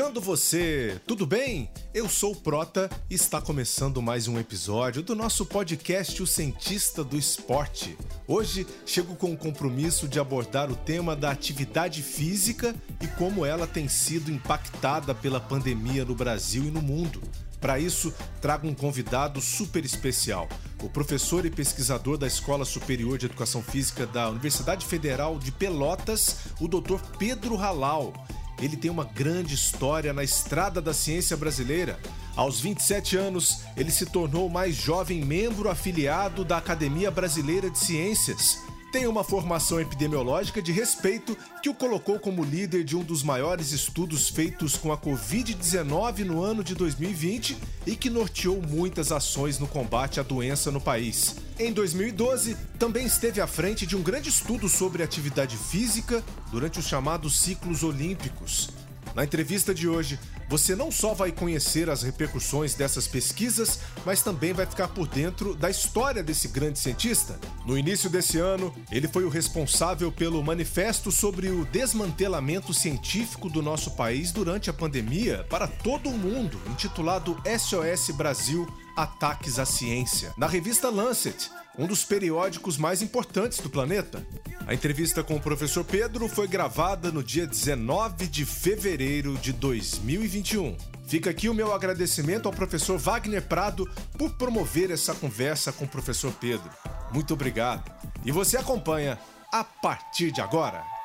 Chegando 0.00 0.18
você, 0.18 0.98
tudo 1.06 1.26
bem? 1.26 1.68
Eu 1.92 2.08
sou 2.08 2.32
o 2.32 2.36
Prota 2.36 2.88
e 3.10 3.14
está 3.14 3.38
começando 3.38 4.00
mais 4.00 4.26
um 4.28 4.38
episódio 4.38 5.02
do 5.02 5.14
nosso 5.14 5.44
podcast 5.44 6.22
O 6.22 6.26
Cientista 6.26 7.04
do 7.04 7.18
Esporte. 7.18 7.98
Hoje 8.26 8.66
chego 8.86 9.14
com 9.14 9.30
o 9.30 9.36
compromisso 9.36 10.08
de 10.08 10.18
abordar 10.18 10.70
o 10.70 10.74
tema 10.74 11.14
da 11.14 11.30
atividade 11.30 12.02
física 12.02 12.74
e 12.98 13.06
como 13.08 13.44
ela 13.44 13.66
tem 13.66 13.88
sido 13.88 14.30
impactada 14.30 15.14
pela 15.14 15.38
pandemia 15.38 16.02
no 16.02 16.14
Brasil 16.14 16.64
e 16.64 16.70
no 16.70 16.80
mundo. 16.80 17.20
Para 17.60 17.78
isso, 17.78 18.10
trago 18.40 18.66
um 18.66 18.74
convidado 18.74 19.38
super 19.38 19.84
especial, 19.84 20.48
o 20.82 20.88
professor 20.88 21.44
e 21.44 21.50
pesquisador 21.50 22.16
da 22.16 22.26
Escola 22.26 22.64
Superior 22.64 23.18
de 23.18 23.26
Educação 23.26 23.62
Física 23.62 24.06
da 24.06 24.30
Universidade 24.30 24.86
Federal 24.86 25.38
de 25.38 25.52
Pelotas, 25.52 26.36
o 26.58 26.66
Dr. 26.66 26.98
Pedro 27.18 27.54
Halal. 27.56 28.14
Ele 28.60 28.76
tem 28.76 28.90
uma 28.90 29.04
grande 29.04 29.54
história 29.54 30.12
na 30.12 30.22
estrada 30.22 30.80
da 30.80 30.92
ciência 30.92 31.36
brasileira. 31.36 31.98
Aos 32.36 32.60
27 32.60 33.16
anos, 33.16 33.62
ele 33.76 33.90
se 33.90 34.06
tornou 34.06 34.46
o 34.46 34.50
mais 34.50 34.74
jovem 34.74 35.24
membro 35.24 35.68
afiliado 35.68 36.44
da 36.44 36.58
Academia 36.58 37.10
Brasileira 37.10 37.70
de 37.70 37.78
Ciências 37.78 38.58
tem 38.90 39.06
uma 39.06 39.22
formação 39.22 39.80
epidemiológica 39.80 40.60
de 40.60 40.72
respeito 40.72 41.36
que 41.62 41.68
o 41.68 41.74
colocou 41.74 42.18
como 42.18 42.44
líder 42.44 42.82
de 42.82 42.96
um 42.96 43.04
dos 43.04 43.22
maiores 43.22 43.70
estudos 43.70 44.28
feitos 44.28 44.76
com 44.76 44.92
a 44.92 44.98
Covid-19 44.98 46.24
no 46.24 46.42
ano 46.42 46.64
de 46.64 46.74
2020 46.74 47.56
e 47.86 47.94
que 47.94 48.10
norteou 48.10 48.60
muitas 48.60 49.12
ações 49.12 49.60
no 49.60 49.68
combate 49.68 50.18
à 50.18 50.24
doença 50.24 50.72
no 50.72 50.80
país. 50.80 51.36
Em 51.60 51.74
2012, 51.74 52.56
também 52.78 53.04
esteve 53.04 53.38
à 53.38 53.46
frente 53.46 53.86
de 53.86 53.94
um 53.94 54.02
grande 54.02 54.30
estudo 54.30 54.66
sobre 54.66 55.02
atividade 55.02 55.58
física 55.58 56.24
durante 56.50 56.78
os 56.78 56.86
chamados 56.86 57.38
ciclos 57.38 57.82
olímpicos. 57.82 58.70
Na 59.14 59.24
entrevista 59.24 59.74
de 59.74 59.86
hoje, 59.86 60.18
você 60.48 60.74
não 60.74 60.90
só 60.90 61.12
vai 61.12 61.30
conhecer 61.30 61.90
as 61.90 62.02
repercussões 62.02 62.72
dessas 62.72 63.06
pesquisas, 63.06 63.80
mas 64.06 64.22
também 64.22 64.54
vai 64.54 64.64
ficar 64.64 64.88
por 64.88 65.06
dentro 65.06 65.54
da 65.54 65.68
história 65.68 66.22
desse 66.22 66.48
grande 66.48 66.78
cientista. 66.78 67.38
No 67.66 67.76
início 67.76 68.08
desse 68.08 68.38
ano, 68.38 68.74
ele 68.90 69.06
foi 69.06 69.24
o 69.24 69.28
responsável 69.28 70.10
pelo 70.10 70.42
manifesto 70.42 71.12
sobre 71.12 71.50
o 71.50 71.66
desmantelamento 71.66 72.72
científico 72.72 73.50
do 73.50 73.60
nosso 73.60 73.90
país 73.90 74.32
durante 74.32 74.70
a 74.70 74.72
pandemia 74.72 75.44
para 75.50 75.68
todo 75.68 76.08
o 76.08 76.16
mundo, 76.16 76.58
intitulado 76.70 77.36
SOS 77.44 78.16
Brasil 78.16 78.66
Ataques 79.00 79.58
à 79.58 79.64
Ciência, 79.64 80.34
na 80.36 80.46
revista 80.46 80.90
Lancet, 80.90 81.50
um 81.78 81.86
dos 81.86 82.04
periódicos 82.04 82.76
mais 82.76 83.00
importantes 83.00 83.58
do 83.60 83.70
planeta. 83.70 84.22
A 84.66 84.74
entrevista 84.74 85.24
com 85.24 85.36
o 85.36 85.40
professor 85.40 85.82
Pedro 85.84 86.28
foi 86.28 86.46
gravada 86.46 87.10
no 87.10 87.24
dia 87.24 87.46
19 87.46 88.26
de 88.26 88.44
fevereiro 88.44 89.38
de 89.38 89.54
2021. 89.54 90.76
Fica 91.06 91.30
aqui 91.30 91.48
o 91.48 91.54
meu 91.54 91.72
agradecimento 91.72 92.44
ao 92.44 92.52
professor 92.52 92.98
Wagner 92.98 93.40
Prado 93.40 93.88
por 94.18 94.34
promover 94.34 94.90
essa 94.90 95.14
conversa 95.14 95.72
com 95.72 95.86
o 95.86 95.88
professor 95.88 96.30
Pedro. 96.34 96.70
Muito 97.10 97.32
obrigado. 97.32 97.90
E 98.22 98.30
você 98.30 98.58
acompanha 98.58 99.18
a 99.50 99.64
partir 99.64 100.30
de 100.30 100.42
agora. 100.42 100.99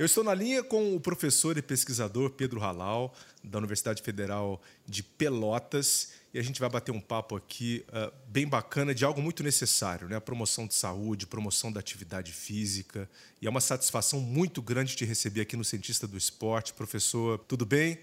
Eu 0.00 0.06
estou 0.06 0.24
na 0.24 0.32
linha 0.32 0.62
com 0.62 0.96
o 0.96 0.98
professor 0.98 1.58
e 1.58 1.60
pesquisador 1.60 2.30
Pedro 2.30 2.58
Halal, 2.58 3.14
da 3.44 3.58
Universidade 3.58 4.00
Federal 4.00 4.58
de 4.86 5.02
Pelotas 5.02 6.12
e 6.32 6.38
a 6.38 6.42
gente 6.42 6.58
vai 6.58 6.70
bater 6.70 6.90
um 6.90 7.02
papo 7.02 7.36
aqui 7.36 7.84
uh, 7.90 8.10
bem 8.26 8.48
bacana 8.48 8.94
de 8.94 9.04
algo 9.04 9.20
muito 9.20 9.42
necessário, 9.42 10.08
né? 10.08 10.16
A 10.16 10.20
promoção 10.20 10.66
de 10.66 10.72
saúde, 10.72 11.26
promoção 11.26 11.70
da 11.70 11.80
atividade 11.80 12.32
física. 12.32 13.06
E 13.42 13.46
é 13.46 13.50
uma 13.50 13.60
satisfação 13.60 14.20
muito 14.20 14.62
grande 14.62 14.96
te 14.96 15.04
receber 15.04 15.42
aqui 15.42 15.54
no 15.54 15.64
Cientista 15.66 16.06
do 16.06 16.16
Esporte. 16.16 16.72
Professor, 16.72 17.38
tudo 17.40 17.66
bem? 17.66 17.98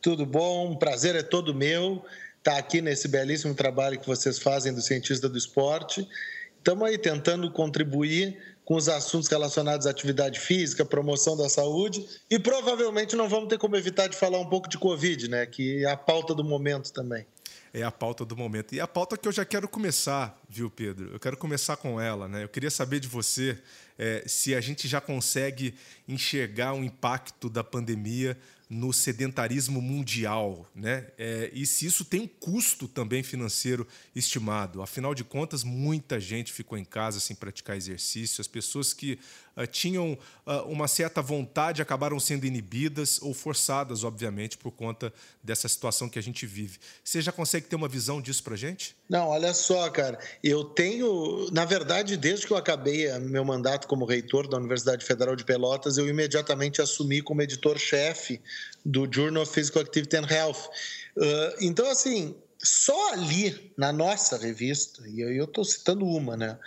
Tudo 0.00 0.24
bom, 0.24 0.74
prazer 0.76 1.16
é 1.16 1.22
todo 1.22 1.54
meu 1.54 2.02
estar 2.38 2.56
aqui 2.56 2.80
nesse 2.80 3.08
belíssimo 3.08 3.54
trabalho 3.54 4.00
que 4.00 4.06
vocês 4.06 4.38
fazem 4.38 4.72
do 4.72 4.80
Cientista 4.80 5.28
do 5.28 5.36
Esporte. 5.36 6.08
Estamos 6.56 6.88
aí 6.88 6.96
tentando 6.96 7.50
contribuir 7.50 8.40
com 8.72 8.76
os 8.76 8.88
assuntos 8.88 9.28
relacionados 9.28 9.86
à 9.86 9.90
atividade 9.90 10.40
física, 10.40 10.82
promoção 10.82 11.36
da 11.36 11.46
saúde 11.46 12.08
e 12.30 12.38
provavelmente 12.38 13.14
não 13.14 13.28
vamos 13.28 13.50
ter 13.50 13.58
como 13.58 13.76
evitar 13.76 14.08
de 14.08 14.16
falar 14.16 14.38
um 14.38 14.48
pouco 14.48 14.66
de 14.66 14.78
Covid, 14.78 15.28
né? 15.28 15.44
Que 15.44 15.84
é 15.84 15.90
a 15.90 15.96
pauta 15.96 16.34
do 16.34 16.42
momento 16.42 16.90
também 16.90 17.26
é 17.74 17.82
a 17.82 17.90
pauta 17.90 18.22
do 18.22 18.36
momento. 18.36 18.74
E 18.74 18.80
a 18.80 18.86
pauta 18.86 19.16
que 19.16 19.26
eu 19.26 19.32
já 19.32 19.46
quero 19.46 19.66
começar, 19.66 20.38
viu, 20.46 20.70
Pedro? 20.70 21.10
Eu 21.10 21.18
quero 21.18 21.38
começar 21.38 21.74
com 21.76 21.98
ela, 21.98 22.28
né? 22.28 22.44
Eu 22.44 22.48
queria 22.48 22.70
saber 22.70 23.00
de 23.00 23.08
você 23.08 23.58
é, 24.02 24.24
se 24.26 24.52
a 24.52 24.60
gente 24.60 24.88
já 24.88 25.00
consegue 25.00 25.76
enxergar 26.08 26.74
o 26.74 26.82
impacto 26.82 27.48
da 27.48 27.62
pandemia 27.62 28.36
no 28.72 28.90
sedentarismo 28.90 29.82
mundial, 29.82 30.66
né? 30.74 31.06
É, 31.18 31.50
e 31.52 31.66
se 31.66 31.84
isso 31.84 32.06
tem 32.06 32.22
um 32.22 32.26
custo 32.26 32.88
também 32.88 33.22
financeiro 33.22 33.86
estimado. 34.16 34.80
Afinal 34.80 35.14
de 35.14 35.22
contas, 35.22 35.62
muita 35.62 36.18
gente 36.18 36.50
ficou 36.50 36.78
em 36.78 36.84
casa 36.84 37.20
sem 37.20 37.36
praticar 37.36 37.76
exercício. 37.76 38.40
As 38.40 38.48
pessoas 38.48 38.94
que 38.94 39.18
uh, 39.54 39.66
tinham 39.66 40.18
uh, 40.46 40.62
uma 40.66 40.88
certa 40.88 41.20
vontade 41.20 41.82
acabaram 41.82 42.18
sendo 42.18 42.46
inibidas 42.46 43.20
ou 43.20 43.34
forçadas, 43.34 44.04
obviamente, 44.04 44.56
por 44.56 44.70
conta 44.70 45.12
dessa 45.42 45.68
situação 45.68 46.08
que 46.08 46.18
a 46.18 46.22
gente 46.22 46.46
vive. 46.46 46.78
Você 47.04 47.20
já 47.20 47.30
consegue 47.30 47.66
ter 47.66 47.76
uma 47.76 47.88
visão 47.88 48.22
disso 48.22 48.42
para 48.42 48.56
gente? 48.56 48.96
Não, 49.06 49.28
olha 49.28 49.52
só, 49.52 49.90
cara. 49.90 50.18
Eu 50.42 50.64
tenho, 50.64 51.46
na 51.52 51.66
verdade, 51.66 52.16
desde 52.16 52.46
que 52.46 52.52
eu 52.54 52.56
acabei 52.56 53.12
meu 53.18 53.44
mandato 53.44 53.86
como 53.92 54.06
reitor 54.06 54.48
da 54.48 54.56
Universidade 54.56 55.04
Federal 55.04 55.36
de 55.36 55.44
Pelotas, 55.44 55.98
eu 55.98 56.08
imediatamente 56.08 56.80
assumi 56.80 57.20
como 57.20 57.42
editor-chefe 57.42 58.40
do 58.82 59.06
Journal 59.12 59.42
of 59.42 59.52
Physical 59.52 59.82
Activity 59.82 60.16
and 60.16 60.26
Health. 60.30 60.70
Uh, 61.14 61.54
então, 61.60 61.86
assim, 61.90 62.34
só 62.56 63.12
ali 63.12 63.70
na 63.76 63.92
nossa 63.92 64.38
revista, 64.38 65.06
e 65.06 65.20
eu 65.20 65.44
estou 65.44 65.62
citando 65.62 66.06
uma, 66.06 66.38
né? 66.38 66.58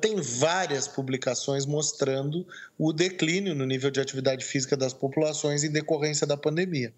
Tem 0.00 0.14
várias 0.20 0.86
publicações 0.86 1.66
mostrando 1.66 2.46
o 2.78 2.92
declínio 2.92 3.52
no 3.52 3.66
nível 3.66 3.90
de 3.90 3.98
atividade 4.00 4.44
física 4.44 4.76
das 4.76 4.92
populações 4.92 5.64
em 5.64 5.72
decorrência 5.72 6.24
da 6.24 6.36
pandemia. 6.36 6.94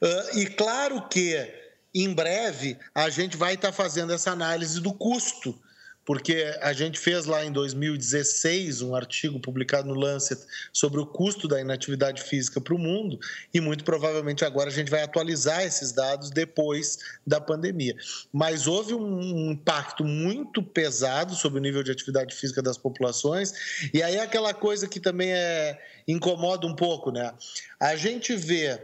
Uh, 0.00 0.38
e 0.38 0.46
claro 0.46 1.08
que 1.08 1.44
em 1.92 2.14
breve 2.14 2.78
a 2.94 3.10
gente 3.10 3.36
vai 3.36 3.54
estar 3.54 3.72
tá 3.72 3.74
fazendo 3.74 4.12
essa 4.12 4.30
análise 4.30 4.80
do 4.80 4.94
custo 4.94 5.60
porque 6.04 6.56
a 6.60 6.72
gente 6.72 6.98
fez 6.98 7.26
lá 7.26 7.44
em 7.44 7.52
2016 7.52 8.82
um 8.82 8.94
artigo 8.94 9.38
publicado 9.38 9.88
no 9.88 9.94
Lancet 9.94 10.40
sobre 10.72 11.00
o 11.00 11.06
custo 11.06 11.46
da 11.46 11.60
inatividade 11.60 12.22
física 12.22 12.60
para 12.60 12.74
o 12.74 12.78
mundo 12.78 13.18
e 13.54 13.60
muito 13.60 13.84
provavelmente 13.84 14.44
agora 14.44 14.68
a 14.68 14.72
gente 14.72 14.90
vai 14.90 15.02
atualizar 15.02 15.62
esses 15.62 15.92
dados 15.92 16.30
depois 16.30 16.98
da 17.26 17.40
pandemia. 17.40 17.96
Mas 18.32 18.66
houve 18.66 18.94
um 18.94 19.52
impacto 19.52 20.04
muito 20.04 20.62
pesado 20.62 21.34
sobre 21.34 21.58
o 21.58 21.62
nível 21.62 21.82
de 21.82 21.92
atividade 21.92 22.34
física 22.34 22.60
das 22.60 22.76
populações 22.76 23.90
e 23.94 24.02
aí 24.02 24.18
aquela 24.18 24.52
coisa 24.52 24.88
que 24.88 24.98
também 24.98 25.32
é 25.32 25.80
incomoda 26.06 26.66
um 26.66 26.74
pouco, 26.74 27.12
né? 27.12 27.32
A 27.78 27.94
gente 27.94 28.34
vê 28.34 28.80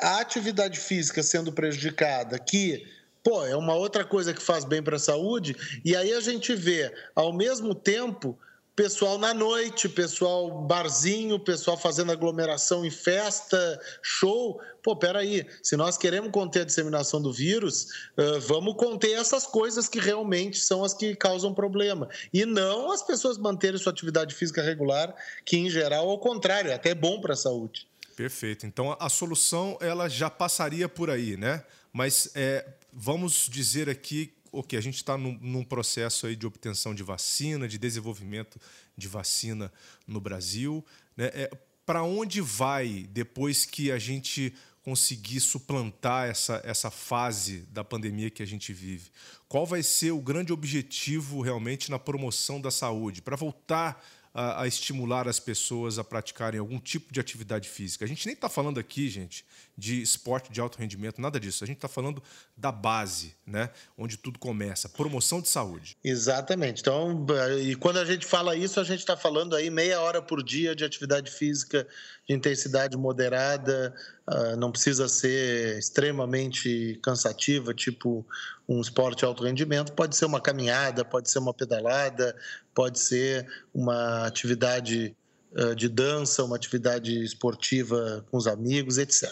a 0.00 0.20
atividade 0.20 0.78
física 0.78 1.22
sendo 1.22 1.52
prejudicada 1.52 2.38
que 2.38 2.86
pô, 3.22 3.44
é 3.44 3.56
uma 3.56 3.74
outra 3.74 4.04
coisa 4.04 4.34
que 4.34 4.42
faz 4.42 4.64
bem 4.64 4.82
para 4.82 4.96
a 4.96 5.00
saúde. 5.00 5.56
E 5.84 5.94
aí 5.94 6.12
a 6.12 6.20
gente 6.20 6.54
vê, 6.54 6.92
ao 7.14 7.32
mesmo 7.32 7.74
tempo, 7.74 8.38
pessoal 8.74 9.18
na 9.18 9.34
noite, 9.34 9.90
pessoal 9.90 10.62
barzinho, 10.62 11.38
pessoal 11.38 11.76
fazendo 11.76 12.12
aglomeração 12.12 12.84
em 12.84 12.90
festa, 12.90 13.78
show. 14.00 14.58
Pô, 14.82 14.96
peraí, 14.96 15.46
se 15.62 15.76
nós 15.76 15.98
queremos 15.98 16.30
conter 16.30 16.62
a 16.62 16.64
disseminação 16.64 17.20
do 17.20 17.30
vírus, 17.30 17.88
vamos 18.46 18.74
conter 18.76 19.12
essas 19.12 19.46
coisas 19.46 19.86
que 19.86 20.00
realmente 20.00 20.58
são 20.58 20.82
as 20.82 20.94
que 20.94 21.14
causam 21.14 21.52
problema. 21.52 22.08
E 22.32 22.46
não 22.46 22.90
as 22.90 23.02
pessoas 23.02 23.36
manterem 23.36 23.78
sua 23.78 23.92
atividade 23.92 24.34
física 24.34 24.62
regular, 24.62 25.14
que 25.44 25.58
em 25.58 25.68
geral, 25.68 26.08
ao 26.08 26.18
contrário, 26.18 26.70
é 26.70 26.74
até 26.74 26.94
bom 26.94 27.20
para 27.20 27.34
a 27.34 27.36
saúde. 27.36 27.86
Perfeito. 28.16 28.64
Então 28.64 28.96
a 28.98 29.08
solução 29.10 29.76
ela 29.80 30.08
já 30.08 30.30
passaria 30.30 30.88
por 30.88 31.10
aí, 31.10 31.36
né? 31.36 31.62
Mas 31.92 32.30
é, 32.34 32.64
vamos 32.92 33.48
dizer 33.50 33.88
aqui 33.88 34.32
que 34.66 34.76
a 34.76 34.80
gente 34.80 34.96
está 34.96 35.16
num, 35.16 35.38
num, 35.40 35.64
processo 35.64 36.26
aí 36.26 36.34
de 36.34 36.46
obtenção 36.46 36.94
de 36.94 37.02
vacina, 37.02 37.68
de 37.68 37.78
desenvolvimento 37.78 38.60
de 38.96 39.06
vacina 39.06 39.72
no 40.06 40.20
Brasil. 40.20 40.84
Né? 41.16 41.30
É, 41.32 41.50
Para 41.86 42.02
onde 42.02 42.40
vai 42.40 43.06
depois 43.10 43.64
que 43.64 43.92
a 43.92 43.98
gente 43.98 44.52
conseguir 44.82 45.40
suplantar 45.40 46.28
essa, 46.28 46.60
essa 46.64 46.90
fase 46.90 47.58
da 47.70 47.84
pandemia 47.84 48.30
que 48.30 48.42
a 48.42 48.46
gente 48.46 48.72
vive? 48.72 49.10
Qual 49.48 49.66
vai 49.66 49.82
ser 49.82 50.10
o 50.10 50.20
grande 50.20 50.52
objetivo 50.52 51.40
realmente 51.42 51.90
na 51.90 51.98
promoção 51.98 52.60
da 52.60 52.70
saúde? 52.70 53.22
Para 53.22 53.36
voltar 53.36 54.02
a, 54.32 54.62
a, 54.62 54.66
estimular 54.66 55.28
as 55.28 55.40
pessoas 55.40 55.98
a 55.98 56.04
praticarem 56.04 56.60
algum 56.60 56.78
tipo 56.78 57.12
de 57.12 57.20
atividade 57.20 57.68
física. 57.68 58.04
A 58.04 58.08
gente 58.08 58.26
nem 58.26 58.34
está 58.34 58.48
falando 58.48 58.78
aqui, 58.78 59.08
gente, 59.08 59.44
de 59.80 60.02
esporte 60.02 60.52
de 60.52 60.60
alto 60.60 60.78
rendimento, 60.78 61.22
nada 61.22 61.40
disso. 61.40 61.64
A 61.64 61.66
gente 61.66 61.78
está 61.78 61.88
falando 61.88 62.22
da 62.54 62.70
base, 62.70 63.34
né? 63.46 63.70
Onde 63.96 64.18
tudo 64.18 64.38
começa, 64.38 64.90
promoção 64.90 65.40
de 65.40 65.48
saúde. 65.48 65.96
Exatamente. 66.04 66.82
Então, 66.82 67.26
e 67.62 67.74
quando 67.74 67.98
a 67.98 68.04
gente 68.04 68.26
fala 68.26 68.54
isso, 68.54 68.78
a 68.78 68.84
gente 68.84 69.00
está 69.00 69.16
falando 69.16 69.56
aí 69.56 69.70
meia 69.70 69.98
hora 70.00 70.20
por 70.20 70.42
dia 70.42 70.76
de 70.76 70.84
atividade 70.84 71.30
física 71.30 71.88
de 72.28 72.34
intensidade 72.34 72.96
moderada, 72.96 73.94
uh, 74.28 74.56
não 74.56 74.70
precisa 74.70 75.08
ser 75.08 75.78
extremamente 75.78 77.00
cansativa, 77.02 77.72
tipo 77.72 78.24
um 78.68 78.80
esporte 78.80 79.20
de 79.20 79.24
alto 79.24 79.44
rendimento, 79.44 79.94
pode 79.94 80.14
ser 80.14 80.26
uma 80.26 80.40
caminhada, 80.40 81.04
pode 81.04 81.30
ser 81.30 81.38
uma 81.38 81.54
pedalada, 81.54 82.36
pode 82.74 83.00
ser 83.00 83.48
uma 83.74 84.26
atividade 84.26 85.16
de 85.76 85.88
dança, 85.88 86.44
uma 86.44 86.56
atividade 86.56 87.24
esportiva 87.24 88.24
com 88.30 88.36
os 88.36 88.46
amigos, 88.46 88.98
etc. 88.98 89.28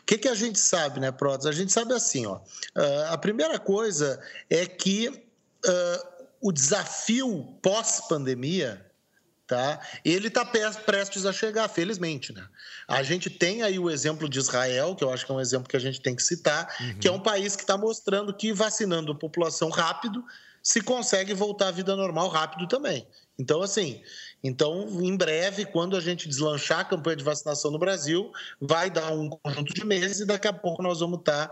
O 0.00 0.04
que, 0.04 0.18
que 0.18 0.28
a 0.28 0.34
gente 0.34 0.58
sabe, 0.58 1.00
né, 1.00 1.10
Protas? 1.10 1.46
A 1.46 1.52
gente 1.52 1.72
sabe 1.72 1.94
assim, 1.94 2.26
ó. 2.26 2.36
Uh, 2.36 3.04
a 3.10 3.16
primeira 3.16 3.58
coisa 3.58 4.20
é 4.50 4.66
que 4.66 5.26
o 6.40 6.52
desafio 6.52 7.58
pós-pandemia 7.60 8.88
tá? 9.48 9.80
Ele 10.04 10.28
está 10.28 10.44
prestes 10.44 11.24
a 11.24 11.32
chegar, 11.32 11.66
felizmente, 11.68 12.34
né? 12.34 12.46
A 12.86 13.02
gente 13.02 13.30
tem 13.30 13.62
aí 13.62 13.78
o 13.78 13.90
exemplo 13.90 14.28
de 14.28 14.38
Israel, 14.38 14.94
que 14.94 15.02
eu 15.02 15.10
acho 15.10 15.24
que 15.24 15.32
é 15.32 15.34
um 15.34 15.40
exemplo 15.40 15.66
que 15.66 15.76
a 15.76 15.80
gente 15.80 16.00
tem 16.02 16.14
que 16.14 16.22
citar, 16.22 16.68
uhum. 16.78 16.98
que 16.98 17.08
é 17.08 17.10
um 17.10 17.18
país 17.18 17.56
que 17.56 17.62
está 17.62 17.76
mostrando 17.76 18.32
que 18.32 18.52
vacinando 18.52 19.10
a 19.10 19.14
população 19.14 19.70
rápido 19.70 20.22
se 20.62 20.82
consegue 20.82 21.32
voltar 21.32 21.68
à 21.68 21.70
vida 21.70 21.96
normal 21.96 22.28
rápido 22.28 22.68
também. 22.68 23.06
Então, 23.38 23.62
assim, 23.62 24.02
então, 24.42 24.88
em 25.02 25.16
breve, 25.16 25.64
quando 25.64 25.96
a 25.96 26.00
gente 26.00 26.28
deslanchar 26.28 26.80
a 26.80 26.84
campanha 26.84 27.16
de 27.16 27.24
vacinação 27.24 27.70
no 27.70 27.78
Brasil, 27.78 28.30
vai 28.60 28.88
dar 28.90 29.12
um 29.12 29.28
conjunto 29.28 29.74
de 29.74 29.84
meses 29.84 30.20
e 30.20 30.24
daqui 30.24 30.46
a 30.46 30.52
pouco 30.52 30.82
nós 30.82 31.00
vamos 31.00 31.18
estar 31.18 31.50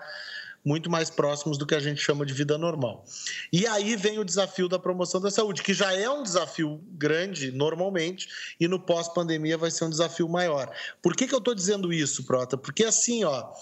muito 0.65 0.91
mais 0.91 1.09
próximos 1.09 1.57
do 1.57 1.65
que 1.65 1.77
a 1.77 1.81
gente 1.81 2.01
chama 2.01 2.27
de 2.27 2.35
vida 2.35 2.59
normal. 2.59 3.05
E 3.53 3.67
aí 3.69 3.95
vem 3.95 4.19
o 4.19 4.25
desafio 4.25 4.69
da 4.69 4.79
promoção 4.79 5.21
da 5.21 5.31
saúde, 5.31 5.63
que 5.63 5.73
já 5.73 5.93
é 5.93 6.11
um 6.11 6.25
desafio 6.25 6.81
grande 6.93 7.53
normalmente, 7.53 8.29
e 8.59 8.67
no 8.67 8.81
pós-pandemia 8.81 9.57
vai 9.57 9.71
ser 9.71 9.85
um 9.85 9.91
desafio 9.91 10.29
maior. 10.29 10.69
Por 11.01 11.15
que, 11.15 11.29
que 11.29 11.35
eu 11.35 11.39
estou 11.39 11.55
dizendo 11.55 11.93
isso, 11.93 12.25
Prota? 12.25 12.57
Porque 12.57 12.85
assim, 12.85 13.23
ó. 13.25 13.53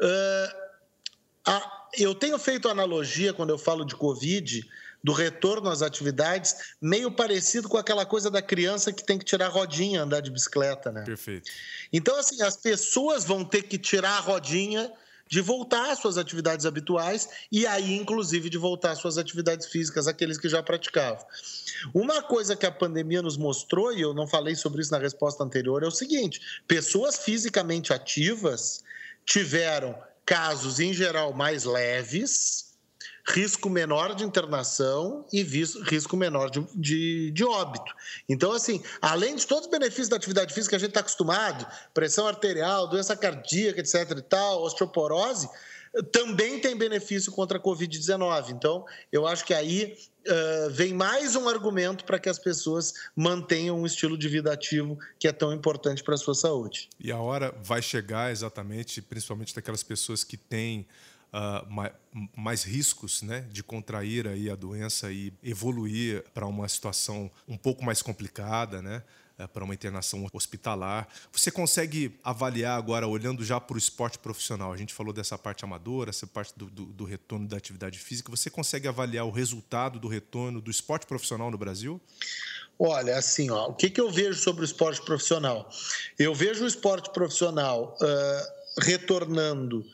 Uh, 0.00 0.64
a, 1.46 1.86
eu 1.96 2.14
tenho 2.14 2.38
feito 2.38 2.68
analogia 2.68 3.32
quando 3.32 3.50
eu 3.50 3.58
falo 3.58 3.84
de 3.84 3.94
Covid 3.94 4.68
do 5.04 5.12
retorno 5.12 5.68
às 5.68 5.82
atividades, 5.82 6.74
meio 6.80 7.10
parecido 7.10 7.68
com 7.68 7.76
aquela 7.76 8.06
coisa 8.06 8.30
da 8.30 8.40
criança 8.40 8.90
que 8.90 9.04
tem 9.04 9.18
que 9.18 9.24
tirar 9.26 9.46
a 9.46 9.50
rodinha, 9.50 10.02
andar 10.02 10.20
de 10.20 10.30
bicicleta, 10.30 10.90
né? 10.90 11.02
Perfeito. 11.02 11.50
Então, 11.92 12.16
assim, 12.16 12.40
as 12.40 12.56
pessoas 12.56 13.22
vão 13.22 13.44
ter 13.44 13.64
que 13.64 13.76
tirar 13.76 14.16
a 14.16 14.20
rodinha 14.20 14.90
de 15.28 15.42
voltar 15.42 15.90
às 15.90 15.98
suas 15.98 16.16
atividades 16.16 16.64
habituais 16.64 17.28
e 17.52 17.66
aí, 17.66 17.94
inclusive, 17.96 18.48
de 18.48 18.56
voltar 18.56 18.92
às 18.92 18.98
suas 18.98 19.18
atividades 19.18 19.66
físicas, 19.66 20.08
aqueles 20.08 20.38
que 20.38 20.48
já 20.48 20.62
praticavam. 20.62 21.24
Uma 21.92 22.22
coisa 22.22 22.56
que 22.56 22.64
a 22.64 22.72
pandemia 22.72 23.20
nos 23.20 23.36
mostrou, 23.36 23.92
e 23.92 24.00
eu 24.00 24.14
não 24.14 24.26
falei 24.26 24.54
sobre 24.54 24.80
isso 24.80 24.92
na 24.92 24.98
resposta 24.98 25.44
anterior, 25.44 25.82
é 25.82 25.86
o 25.86 25.90
seguinte: 25.90 26.62
pessoas 26.66 27.18
fisicamente 27.18 27.92
ativas 27.92 28.82
tiveram 29.26 29.94
casos, 30.24 30.80
em 30.80 30.94
geral, 30.94 31.34
mais 31.34 31.64
leves 31.64 32.63
risco 33.26 33.70
menor 33.70 34.14
de 34.14 34.24
internação 34.24 35.24
e 35.32 35.42
risco 35.42 36.16
menor 36.16 36.50
de, 36.50 36.60
de, 36.74 37.30
de, 37.30 37.44
óbito. 37.44 37.90
Então, 38.28 38.52
assim, 38.52 38.82
além 39.00 39.34
de 39.34 39.46
todos 39.46 39.64
os 39.64 39.70
benefícios 39.70 40.08
da 40.08 40.16
atividade 40.16 40.52
física 40.52 40.70
que 40.70 40.76
a 40.76 40.78
gente 40.78 40.90
está 40.90 41.00
acostumado, 41.00 41.66
pressão 41.94 42.26
arterial, 42.26 42.86
doença 42.86 43.16
cardíaca, 43.16 43.80
etc. 43.80 44.18
e 44.18 44.22
tal, 44.22 44.62
osteoporose, 44.62 45.48
também 46.10 46.60
tem 46.60 46.76
benefício 46.76 47.30
contra 47.32 47.58
a 47.58 47.60
Covid-19. 47.60 48.50
Então, 48.50 48.84
eu 49.12 49.26
acho 49.26 49.44
que 49.44 49.54
aí 49.54 49.96
uh, 50.26 50.70
vem 50.70 50.92
mais 50.92 51.36
um 51.36 51.48
argumento 51.48 52.04
para 52.04 52.18
que 52.18 52.28
as 52.28 52.38
pessoas 52.38 52.92
mantenham 53.14 53.80
um 53.80 53.86
estilo 53.86 54.18
de 54.18 54.28
vida 54.28 54.52
ativo 54.52 54.98
que 55.18 55.28
é 55.28 55.32
tão 55.32 55.52
importante 55.52 56.02
para 56.02 56.14
a 56.14 56.18
sua 56.18 56.34
saúde. 56.34 56.88
E 56.98 57.12
a 57.12 57.18
hora 57.18 57.54
vai 57.62 57.80
chegar 57.80 58.32
exatamente, 58.32 59.00
principalmente 59.00 59.54
daquelas 59.54 59.82
pessoas 59.82 60.24
que 60.24 60.36
têm 60.36 60.86
uh, 61.34 61.90
mais, 62.36 62.62
riscos 62.62 63.22
né, 63.22 63.40
de 63.50 63.62
contrair 63.62 64.28
aí 64.28 64.48
a 64.48 64.54
doença 64.54 65.10
e 65.10 65.32
evoluir 65.42 66.24
para 66.32 66.46
uma 66.46 66.68
situação 66.68 67.30
um 67.48 67.56
pouco 67.56 67.84
mais 67.84 68.00
complicada, 68.00 68.80
né? 68.80 69.02
Eh, 69.36 69.48
para 69.48 69.64
uma 69.64 69.74
internação 69.74 70.28
hospitalar. 70.32 71.08
Você 71.32 71.50
consegue 71.50 72.16
avaliar 72.22 72.78
agora, 72.78 73.08
olhando 73.08 73.44
já 73.44 73.60
para 73.60 73.74
o 73.74 73.78
esporte 73.78 74.16
profissional? 74.16 74.72
A 74.72 74.76
gente 74.76 74.94
falou 74.94 75.12
dessa 75.12 75.36
parte 75.36 75.64
amadora, 75.64 76.10
essa 76.10 76.24
parte 76.24 76.52
do, 76.56 76.66
do, 76.66 76.84
do, 76.84 77.04
retorno 77.04 77.48
da 77.48 77.56
atividade 77.56 77.98
física. 77.98 78.30
Você 78.30 78.48
consegue 78.48 78.86
avaliar 78.86 79.26
o 79.26 79.32
resultado 79.32 79.98
do 79.98 80.06
retorno 80.06 80.60
do 80.60 80.70
esporte 80.70 81.04
profissional 81.04 81.50
no 81.50 81.58
Brasil? 81.58 82.00
Olha, 82.78 83.18
assim, 83.18 83.50
ó, 83.50 83.70
o 83.70 83.74
que, 83.74 83.90
que 83.90 84.00
eu 84.00 84.08
vejo 84.08 84.38
sobre 84.38 84.62
o 84.62 84.64
esporte 84.64 85.02
profissional? 85.04 85.68
Eu 86.16 86.32
vejo 86.32 86.62
o 86.62 86.68
esporte 86.68 87.10
profissional 87.12 87.98
uh, 88.00 88.82
retornando 88.82 89.84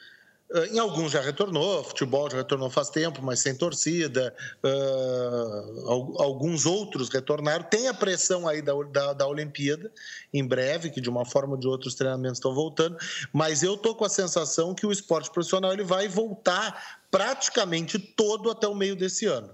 em 0.72 0.78
alguns 0.80 1.12
já 1.12 1.20
retornou, 1.20 1.84
futebol 1.84 2.28
já 2.28 2.38
retornou 2.38 2.68
faz 2.68 2.90
tempo, 2.90 3.22
mas 3.22 3.38
sem 3.38 3.54
torcida. 3.54 4.34
Uh, 4.64 6.20
alguns 6.20 6.66
outros 6.66 7.08
retornaram. 7.08 7.64
Tem 7.64 7.86
a 7.86 7.94
pressão 7.94 8.48
aí 8.48 8.60
da, 8.60 8.72
da, 8.90 9.12
da, 9.12 9.26
Olimpíada, 9.28 9.92
em 10.34 10.44
breve, 10.44 10.90
que 10.90 11.00
de 11.00 11.08
uma 11.08 11.24
forma 11.24 11.54
ou 11.54 11.58
de 11.58 11.68
outra 11.68 11.88
os 11.88 11.94
treinamentos 11.94 12.38
estão 12.38 12.52
voltando. 12.52 12.96
Mas 13.32 13.62
eu 13.62 13.74
estou 13.74 13.94
com 13.94 14.04
a 14.04 14.08
sensação 14.08 14.74
que 14.74 14.84
o 14.84 14.90
esporte 14.90 15.30
profissional 15.30 15.72
ele 15.72 15.84
vai 15.84 16.08
voltar 16.08 17.00
praticamente 17.10 17.98
todo 17.98 18.50
até 18.50 18.66
o 18.66 18.74
meio 18.74 18.96
desse 18.96 19.26
ano. 19.26 19.50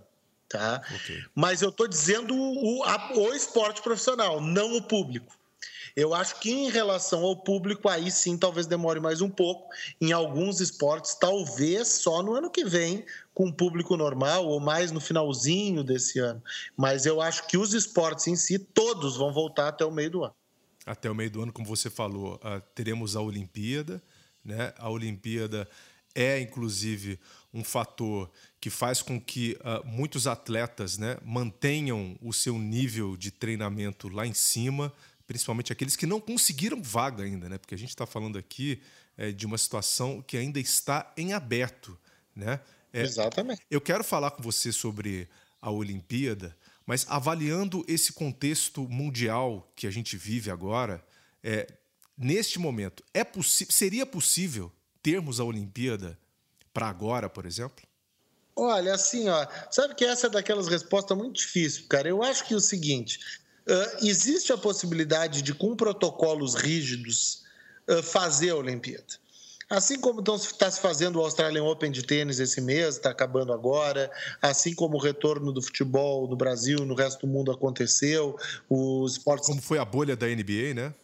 Tá? 0.49 0.81
Okay. 0.94 1.25
Mas 1.34 1.60
eu 1.60 1.69
estou 1.69 1.87
dizendo 1.87 2.34
o, 2.34 2.82
a, 2.84 3.12
o 3.16 3.34
esporte 3.34 3.82
profissional, 3.82 4.40
não 4.40 4.76
o 4.76 4.82
público. 4.82 5.37
Eu 5.96 6.12
acho 6.12 6.38
que 6.40 6.50
em 6.50 6.70
relação 6.70 7.25
ao 7.25 7.34
público, 7.34 7.88
aí 7.88 8.10
sim 8.10 8.37
talvez 8.37 8.66
demore 8.66 9.00
mais 9.00 9.22
um 9.22 9.31
pouco. 9.31 9.70
Em 9.98 10.12
alguns 10.12 10.60
esportes, 10.60 11.14
talvez 11.14 11.88
só 11.88 12.22
no 12.22 12.34
ano 12.34 12.50
que 12.50 12.66
vem, 12.66 13.02
com 13.32 13.50
público 13.50 13.96
normal 13.96 14.46
ou 14.46 14.60
mais 14.60 14.93
no 14.93 15.00
finalzinho 15.00 15.82
desse 15.82 16.19
ano. 16.19 16.43
Mas 16.76 17.06
eu 17.06 17.22
acho 17.22 17.46
que 17.46 17.56
os 17.56 17.72
esportes 17.72 18.26
em 18.26 18.37
si, 18.37 18.58
todos 18.58 19.16
vão 19.16 19.32
voltar 19.32 19.68
até 19.68 19.87
o 19.87 19.90
meio 19.90 20.11
do 20.11 20.25
ano. 20.25 20.35
Até 20.85 21.11
o 21.11 21.14
meio 21.14 21.30
do 21.30 21.42
ano, 21.42 21.52
como 21.52 21.66
você 21.66 21.88
falou, 21.88 22.35
uh, 22.37 22.61
teremos 22.75 23.16
a 23.16 23.23
Olimpíada. 23.23 24.02
Né? 24.44 24.75
A 24.76 24.90
Olimpíada 24.90 25.66
é, 26.14 26.40
inclusive, 26.40 27.18
um 27.52 27.62
fator 27.62 28.30
que 28.59 28.70
faz 28.70 29.02
com 29.02 29.20
que 29.20 29.59
uh, 29.61 29.87
muitos 29.87 30.26
atletas 30.26 30.97
né, 30.97 31.18
mantenham 31.23 32.18
o 32.23 32.32
seu 32.32 32.59
nível 32.59 33.16
de 33.16 33.30
treinamento 33.30 34.09
lá 34.09 34.26
em 34.26 34.32
cima, 34.32 34.92
principalmente 35.26 35.73
aqueles 35.73 35.97
que 35.97 36.06
não 36.06 36.21
conseguiram 36.21 36.83
vaga 36.83 37.25
ainda, 37.25 37.49
né? 37.49 37.59
Porque 37.59 37.75
a 37.75 37.78
gente 37.78 37.90
está 37.90 38.06
falando 38.06 38.38
aqui 38.38 38.80
é, 39.16 39.33
de 39.33 39.47
uma 39.47 39.59
situação 39.59 40.23
que 40.23 40.37
ainda 40.37 40.61
está 40.61 41.12
em 41.16 41.33
aberto, 41.33 41.99
né? 42.35 42.61
É, 42.92 43.02
Exatamente. 43.02 43.62
Eu 43.71 43.80
quero 43.80 44.04
falar 44.04 44.30
com 44.30 44.42
você 44.42 44.73
sobre 44.73 45.28
a 45.61 45.71
Olimpíada, 45.71 46.56
mas 46.87 47.04
avaliando 47.09 47.85
esse 47.88 48.12
contexto 48.12 48.88
mundial 48.88 49.71
que 49.75 49.87
a 49.87 49.90
gente 49.90 50.16
vive 50.16 50.50
agora, 50.50 51.04
é, 51.42 51.66
neste 52.16 52.59
momento, 52.59 53.02
é 53.12 53.26
seria 53.42 54.06
possível 54.06 54.73
termos 55.02 55.40
a 55.40 55.45
Olimpíada 55.45 56.18
para 56.73 56.88
agora, 56.88 57.28
por 57.28 57.47
exemplo? 57.47 57.85
Olha, 58.54 58.95
assim, 58.95 59.28
ó, 59.28 59.47
sabe 59.71 59.95
que 59.95 60.04
essa 60.04 60.28
é 60.28 60.30
daquelas 60.30 60.66
respostas 60.68 61.16
muito 61.16 61.37
difíceis, 61.37 61.87
cara. 61.87 62.09
Eu 62.09 62.23
acho 62.23 62.45
que 62.47 62.54
é 62.54 62.56
o 62.56 62.61
seguinte: 62.61 63.21
Uh, 63.66 64.06
existe 64.06 64.52
a 64.52 64.58
possibilidade 64.58 65.42
de, 65.42 65.52
com 65.52 65.75
protocolos 65.75 66.54
rígidos, 66.54 67.42
uh, 67.88 68.02
fazer 68.02 68.50
a 68.50 68.56
Olimpíada. 68.56 69.04
Assim 69.68 69.99
como 69.99 70.23
está 70.37 70.70
se 70.70 70.80
fazendo 70.80 71.16
o 71.18 71.23
Australian 71.23 71.64
Open 71.64 71.90
de 71.90 72.04
tênis 72.04 72.38
esse 72.38 72.61
mês, 72.61 72.94
está 72.94 73.11
acabando 73.11 73.52
agora, 73.52 74.08
assim 74.40 74.73
como 74.73 74.96
o 74.96 75.00
retorno 75.00 75.52
do 75.52 75.61
futebol 75.61 76.28
no 76.28 76.37
Brasil, 76.37 76.78
no 76.87 76.94
resto 76.94 77.26
do 77.26 77.32
mundo 77.32 77.50
aconteceu, 77.50 78.38
os 78.70 79.12
esportes... 79.14 79.49
Como 79.49 79.61
foi 79.61 79.78
a 79.78 79.85
bolha 79.85 80.14
da 80.14 80.28
NBA, 80.28 80.73
né? 80.73 80.94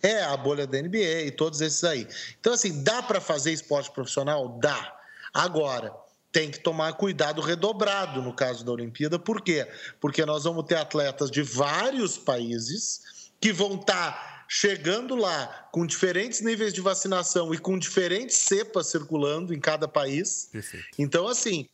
É, 0.00 0.22
a 0.22 0.36
bolha 0.36 0.68
da 0.68 0.80
NBA 0.80 1.22
e 1.26 1.30
todos 1.32 1.60
esses 1.60 1.82
aí. 1.82 2.06
Então, 2.40 2.52
assim, 2.52 2.82
dá 2.84 3.02
para 3.02 3.20
fazer 3.20 3.52
esporte 3.52 3.90
profissional? 3.90 4.56
Dá. 4.60 4.96
Agora, 5.34 5.92
tem 6.32 6.50
que 6.50 6.58
tomar 6.58 6.94
cuidado 6.94 7.42
redobrado 7.42 8.22
no 8.22 8.32
caso 8.32 8.64
da 8.64 8.72
Olimpíada. 8.72 9.18
Por 9.18 9.42
quê? 9.42 9.68
Porque 10.00 10.24
nós 10.24 10.44
vamos 10.44 10.64
ter 10.64 10.76
atletas 10.76 11.30
de 11.30 11.42
vários 11.42 12.16
países 12.16 13.30
que 13.38 13.52
vão 13.52 13.74
estar 13.74 14.12
tá 14.12 14.44
chegando 14.48 15.14
lá 15.14 15.68
com 15.70 15.86
diferentes 15.86 16.40
níveis 16.40 16.72
de 16.72 16.80
vacinação 16.80 17.54
e 17.54 17.58
com 17.58 17.78
diferentes 17.78 18.36
cepas 18.36 18.86
circulando 18.88 19.54
em 19.54 19.60
cada 19.60 19.86
país. 19.86 20.48
Perfeito. 20.50 20.86
Então, 20.98 21.28
assim, 21.28 21.66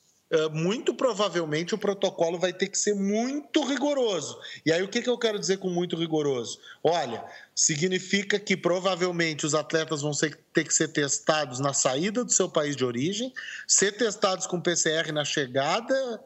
muito 0.52 0.92
provavelmente 0.94 1.75
o 1.75 1.78
protocolo 1.78 2.38
vai 2.38 2.52
ter 2.52 2.68
que 2.68 2.78
ser 2.78 2.94
muito 2.94 3.64
rigoroso. 3.64 4.38
E 4.64 4.73
aí, 4.73 4.82
o 4.82 4.88
que, 4.88 5.00
que 5.00 5.08
eu 5.08 5.18
quero 5.18 5.38
dizer 5.38 5.58
com 5.58 5.70
muito 5.70 5.97
rigoroso? 5.97 6.61
Olha, 6.82 7.25
significa 7.54 8.38
que 8.38 8.56
provavelmente 8.56 9.47
os 9.47 9.54
atletas 9.54 10.02
vão 10.02 10.12
ter 10.12 10.64
que 10.64 10.75
ser 10.75 10.88
testados 10.88 11.61
na 11.61 11.73
saída 11.73 12.25
do 12.25 12.32
seu 12.32 12.49
país 12.49 12.76
de 12.76 12.85
origem, 12.85 13.32
ser 13.66 13.92
testados 13.92 14.47
com 14.47 14.61
PCR 14.61 15.12
na 15.12 15.25
chegada 15.25 16.23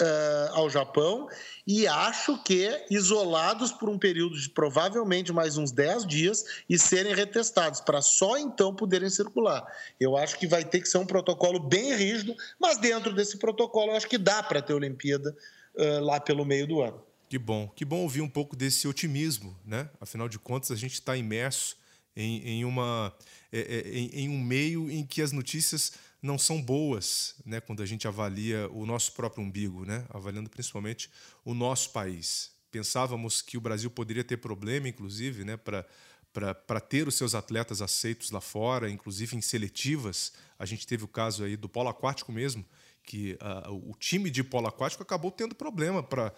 uh, 0.00 0.54
ao 0.54 0.70
Japão 0.70 1.28
e 1.66 1.86
acho 1.86 2.42
que 2.42 2.84
isolados 2.90 3.72
por 3.72 3.88
um 3.88 3.98
período 3.98 4.38
de 4.38 4.48
provavelmente 4.50 5.32
mais 5.32 5.56
uns 5.56 5.72
10 5.72 6.06
dias 6.06 6.44
e 6.68 6.78
serem 6.78 7.14
retestados, 7.14 7.80
para 7.80 8.00
só 8.00 8.38
então 8.38 8.74
poderem 8.74 9.10
circular. 9.10 9.66
Eu 9.98 10.16
acho 10.16 10.38
que 10.38 10.46
vai 10.46 10.64
ter 10.64 10.80
que 10.80 10.88
ser 10.88 10.98
um 10.98 11.06
protocolo 11.06 11.58
bem 11.58 11.94
rígido, 11.94 12.34
mas 12.60 12.78
dentro 12.78 13.12
desse 13.14 13.38
protocolo 13.38 13.92
eu 13.92 13.96
acho 13.96 14.08
que 14.08 14.18
dá 14.18 14.42
para 14.42 14.62
ter 14.62 14.74
Olimpíada 14.74 15.36
uh, 15.74 16.04
lá 16.04 16.20
pelo 16.20 16.44
meio 16.44 16.66
do 16.66 16.80
ano. 16.80 17.02
Que 17.28 17.38
bom, 17.38 17.68
que 17.74 17.84
bom 17.84 18.02
ouvir 18.02 18.20
um 18.20 18.28
pouco 18.28 18.54
desse 18.54 18.86
otimismo, 18.86 19.58
né? 19.64 19.90
Afinal 20.00 20.28
de 20.28 20.38
contas, 20.38 20.70
a 20.70 20.76
gente 20.76 20.94
está 20.94 21.16
imerso 21.16 21.76
em, 22.14 22.48
em 22.48 22.64
uma, 22.64 23.12
é, 23.52 23.60
é, 23.60 23.98
em, 23.98 24.10
em 24.12 24.28
um 24.28 24.40
meio 24.40 24.88
em 24.90 25.04
que 25.04 25.20
as 25.20 25.32
notícias 25.32 25.92
não 26.26 26.36
são 26.36 26.60
boas, 26.60 27.36
né, 27.44 27.60
quando 27.60 27.82
a 27.82 27.86
gente 27.86 28.06
avalia 28.06 28.68
o 28.70 28.84
nosso 28.84 29.12
próprio 29.12 29.44
umbigo, 29.44 29.86
né, 29.86 30.04
avaliando 30.10 30.50
principalmente 30.50 31.08
o 31.44 31.54
nosso 31.54 31.90
país. 31.90 32.50
Pensávamos 32.70 33.40
que 33.40 33.56
o 33.56 33.60
Brasil 33.60 33.90
poderia 33.90 34.24
ter 34.24 34.36
problema, 34.36 34.88
inclusive, 34.88 35.44
né, 35.44 35.56
para 35.56 36.80
ter 36.80 37.08
os 37.08 37.14
seus 37.14 37.34
atletas 37.34 37.80
aceitos 37.80 38.30
lá 38.30 38.40
fora, 38.40 38.90
inclusive 38.90 39.36
em 39.36 39.40
seletivas. 39.40 40.32
A 40.58 40.66
gente 40.66 40.86
teve 40.86 41.04
o 41.04 41.08
caso 41.08 41.44
aí 41.44 41.56
do 41.56 41.68
polo 41.68 41.88
aquático 41.88 42.32
mesmo, 42.32 42.64
que 43.02 43.38
uh, 43.40 43.72
o 43.72 43.94
time 43.94 44.28
de 44.28 44.42
polo 44.42 44.66
aquático 44.66 45.02
acabou 45.02 45.30
tendo 45.30 45.54
problema 45.54 46.02
para 46.02 46.34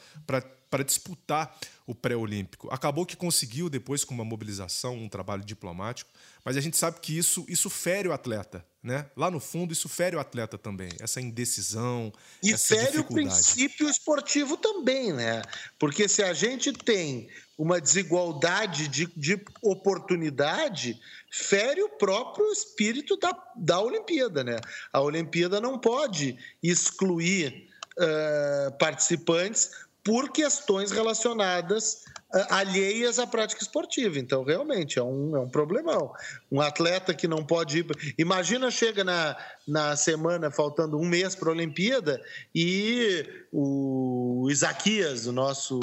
disputar 0.84 1.56
o 1.86 1.94
pré-olímpico. 1.94 2.68
Acabou 2.70 3.06
que 3.06 3.16
conseguiu 3.16 3.70
depois 3.70 4.04
com 4.04 4.12
uma 4.12 4.24
mobilização, 4.24 4.94
um 4.94 5.08
trabalho 5.08 5.42
diplomático, 5.42 6.10
mas 6.44 6.56
a 6.56 6.60
gente 6.60 6.76
sabe 6.76 7.00
que 7.00 7.16
isso, 7.16 7.46
isso 7.48 7.70
fere 7.70 8.08
o 8.08 8.12
atleta. 8.12 8.64
Né? 8.82 9.06
Lá 9.16 9.30
no 9.30 9.40
fundo, 9.40 9.72
isso 9.72 9.88
fere 9.88 10.14
o 10.14 10.20
atleta 10.20 10.56
também, 10.56 10.90
essa 11.00 11.20
indecisão. 11.20 12.12
E 12.42 12.52
essa 12.52 12.76
fere 12.76 12.98
o 12.98 13.04
princípio 13.04 13.88
esportivo 13.88 14.56
também, 14.56 15.12
né? 15.12 15.42
Porque 15.78 16.08
se 16.08 16.22
a 16.22 16.32
gente 16.32 16.72
tem 16.72 17.28
uma 17.58 17.80
desigualdade 17.80 18.86
de, 18.86 19.06
de 19.16 19.42
oportunidade, 19.60 20.98
fere 21.30 21.82
o 21.82 21.88
próprio 21.88 22.46
espírito 22.52 23.16
da, 23.16 23.36
da 23.56 23.80
Olimpíada, 23.80 24.44
né? 24.44 24.60
A 24.92 25.00
Olimpíada 25.00 25.60
não 25.60 25.78
pode 25.78 26.38
excluir 26.62 27.68
uh, 27.98 28.78
participantes 28.78 29.70
por 30.08 30.30
questões 30.30 30.90
relacionadas 30.90 32.04
uh, 32.34 32.46
alheias 32.48 33.18
à 33.18 33.26
prática 33.26 33.60
esportiva. 33.60 34.18
Então, 34.18 34.42
realmente, 34.42 34.98
é 34.98 35.02
um, 35.02 35.36
é 35.36 35.40
um 35.40 35.50
problemão. 35.50 36.10
Um 36.50 36.62
atleta 36.62 37.12
que 37.12 37.28
não 37.28 37.44
pode 37.44 37.80
ir. 37.80 37.86
Imagina, 38.16 38.70
chega 38.70 39.04
na, 39.04 39.36
na 39.66 39.94
semana, 39.96 40.50
faltando 40.50 40.96
um 40.98 41.04
mês 41.04 41.34
para 41.34 41.50
a 41.50 41.52
Olimpíada, 41.52 42.18
e 42.54 43.22
o 43.52 44.48
Isaquias, 44.50 45.26
o 45.26 45.32
nosso 45.32 45.78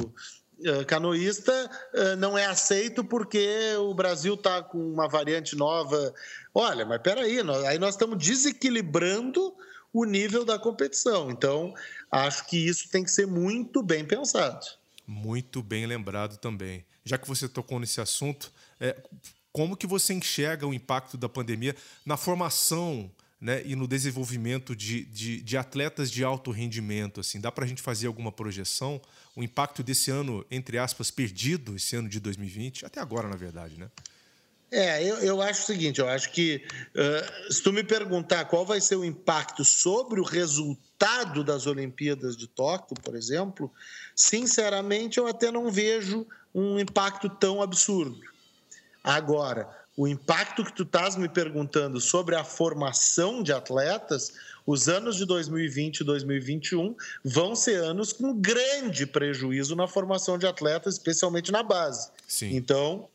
eh, 0.63 0.84
canoísta 0.86 1.70
eh, 1.94 2.15
não 2.15 2.36
é 2.36 2.48
aceito 2.48 3.03
porque 3.03 3.48
o 3.77 3.94
Brasil 3.94 4.34
está 4.34 4.63
com 4.63 4.79
uma 4.79 5.08
variante 5.08 5.55
nova. 5.55 6.12
Olha, 6.51 6.84
mas 6.84 7.00
peraí, 7.00 7.41
aí 7.67 7.77
nós 7.77 7.94
estamos 7.94 8.17
desequilibrando 8.17 9.53
o 9.95 10.03
nível 10.03 10.43
da 10.43 10.59
competição. 10.59 11.31
Então, 11.31 11.73
acho 12.11 12.45
que 12.47 12.57
isso 12.57 12.89
tem 12.89 13.01
que 13.01 13.09
ser 13.09 13.25
muito 13.25 13.81
bem 13.81 14.03
pensado. 14.03 14.65
Muito 15.07 15.63
bem 15.63 15.85
lembrado 15.85 16.37
também. 16.37 16.85
Já 17.05 17.17
que 17.17 17.25
você 17.25 17.47
tocou 17.47 17.79
nesse 17.79 18.01
assunto, 18.01 18.51
é, 18.77 19.01
como 19.53 19.77
que 19.77 19.87
você 19.87 20.13
enxerga 20.13 20.67
o 20.67 20.73
impacto 20.73 21.17
da 21.17 21.29
pandemia 21.29 21.73
na 22.05 22.17
formação 22.17 23.09
né, 23.39 23.61
e 23.65 23.73
no 23.73 23.87
desenvolvimento 23.87 24.75
de, 24.75 25.05
de, 25.05 25.41
de, 25.41 25.55
atletas 25.55 26.11
de 26.11 26.25
alto 26.25 26.51
rendimento? 26.51 27.21
Assim, 27.21 27.39
dá 27.39 27.49
para 27.49 27.63
a 27.63 27.67
gente 27.67 27.81
fazer 27.81 28.07
alguma 28.07 28.33
projeção? 28.33 29.01
O 29.33 29.43
impacto 29.43 29.81
desse 29.81 30.11
ano, 30.11 30.45
entre 30.51 30.77
aspas, 30.77 31.09
perdido, 31.09 31.77
esse 31.77 31.95
ano 31.95 32.09
de 32.09 32.19
2020, 32.19 32.85
até 32.85 32.99
agora, 32.99 33.29
na 33.29 33.37
verdade, 33.37 33.79
né? 33.79 33.89
É, 34.77 35.01
eu, 35.01 35.20
eu 35.20 35.41
acho 35.41 35.62
o 35.62 35.65
seguinte, 35.65 36.01
eu 36.01 36.10
acho 36.10 36.29
que 36.34 36.62
uh, 36.94 37.53
se 37.53 37.63
tu 37.63 37.72
me 37.72 37.82
perguntar 37.82 38.44
qual 38.44 38.65
vai 38.65 38.82
ser 38.82 38.98
o 38.98 39.05
impacto 39.05 39.63
sobre 39.63 40.20
o 40.20 40.24
resultado 40.24 41.46
das 41.46 41.65
Olimpíadas 41.65 42.36
de 42.36 42.46
Tóquio, 42.46 42.94
por 43.01 43.15
exemplo, 43.15 43.72
sinceramente 44.13 45.17
eu 45.17 45.27
até 45.27 45.50
não 45.50 45.72
vejo 45.72 46.27
um 46.53 46.77
impacto 46.77 47.29
tão 47.29 47.62
absurdo. 47.62 48.20
Agora, 49.01 49.70
o 49.96 50.10
impacto 50.10 50.65
que 50.65 50.74
tu 50.74 50.84
estás 50.84 51.15
me 51.15 51.29
perguntando 51.29 52.01
sobre 52.01 52.36
a 52.36 52.44
formação 52.44 53.41
de 53.41 53.53
atletas, 53.53 54.34
os 54.65 54.89
anos 54.89 55.15
de 55.15 55.25
2020 55.25 56.01
e 56.01 56.03
2021 56.03 56.94
vão 57.24 57.55
ser 57.55 57.75
anos 57.75 58.12
com 58.12 58.34
grande 58.34 59.05
prejuízo 59.05 59.74
na 59.74 59.88
formação 59.88 60.38
de 60.38 60.46
atletas, 60.46 60.96
especialmente 60.96 61.50
na 61.50 61.63
base. 61.63 62.10
Sim. 62.27 62.53
Então, 62.58 63.08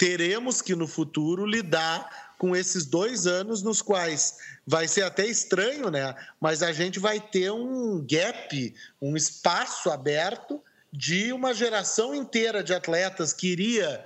teremos 0.00 0.62
que 0.62 0.74
no 0.74 0.88
futuro 0.88 1.44
lidar 1.44 2.34
com 2.38 2.56
esses 2.56 2.86
dois 2.86 3.26
anos 3.26 3.62
nos 3.62 3.82
quais 3.82 4.38
vai 4.66 4.88
ser 4.88 5.02
até 5.02 5.26
estranho, 5.26 5.90
né? 5.90 6.16
Mas 6.40 6.62
a 6.62 6.72
gente 6.72 6.98
vai 6.98 7.20
ter 7.20 7.52
um 7.52 8.02
gap, 8.10 8.74
um 8.98 9.14
espaço 9.14 9.90
aberto 9.90 10.58
de 10.90 11.34
uma 11.34 11.52
geração 11.52 12.14
inteira 12.14 12.64
de 12.64 12.72
atletas 12.72 13.34
que 13.34 13.48
iria 13.48 14.02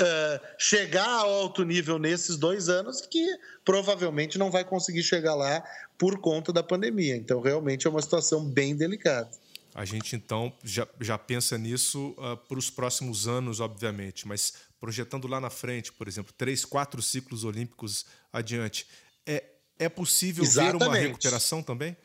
uh, 0.00 0.46
chegar 0.56 1.08
ao 1.08 1.28
alto 1.28 1.64
nível 1.64 1.98
nesses 1.98 2.36
dois 2.36 2.68
anos 2.68 3.00
que 3.00 3.26
provavelmente 3.64 4.38
não 4.38 4.52
vai 4.52 4.64
conseguir 4.64 5.02
chegar 5.02 5.34
lá 5.34 5.64
por 5.98 6.20
conta 6.20 6.52
da 6.52 6.62
pandemia. 6.62 7.16
Então, 7.16 7.40
realmente 7.40 7.88
é 7.88 7.90
uma 7.90 8.00
situação 8.00 8.44
bem 8.44 8.76
delicada. 8.76 9.32
A 9.74 9.84
gente 9.84 10.14
então 10.14 10.52
já, 10.62 10.86
já 11.00 11.18
pensa 11.18 11.58
nisso 11.58 12.14
uh, 12.16 12.36
para 12.36 12.56
os 12.56 12.70
próximos 12.70 13.26
anos, 13.26 13.58
obviamente, 13.58 14.28
mas 14.28 14.52
projetando 14.84 15.26
lá 15.26 15.40
na 15.40 15.48
frente, 15.48 15.90
por 15.90 16.06
exemplo, 16.06 16.30
três, 16.36 16.62
quatro 16.62 17.00
ciclos 17.00 17.42
olímpicos 17.42 18.04
adiante, 18.30 18.86
é, 19.24 19.42
é 19.78 19.88
possível 19.88 20.44
Exatamente. 20.44 20.78
ver 20.78 20.84
uma 20.84 20.96
recuperação 20.96 21.62
também? 21.62 21.96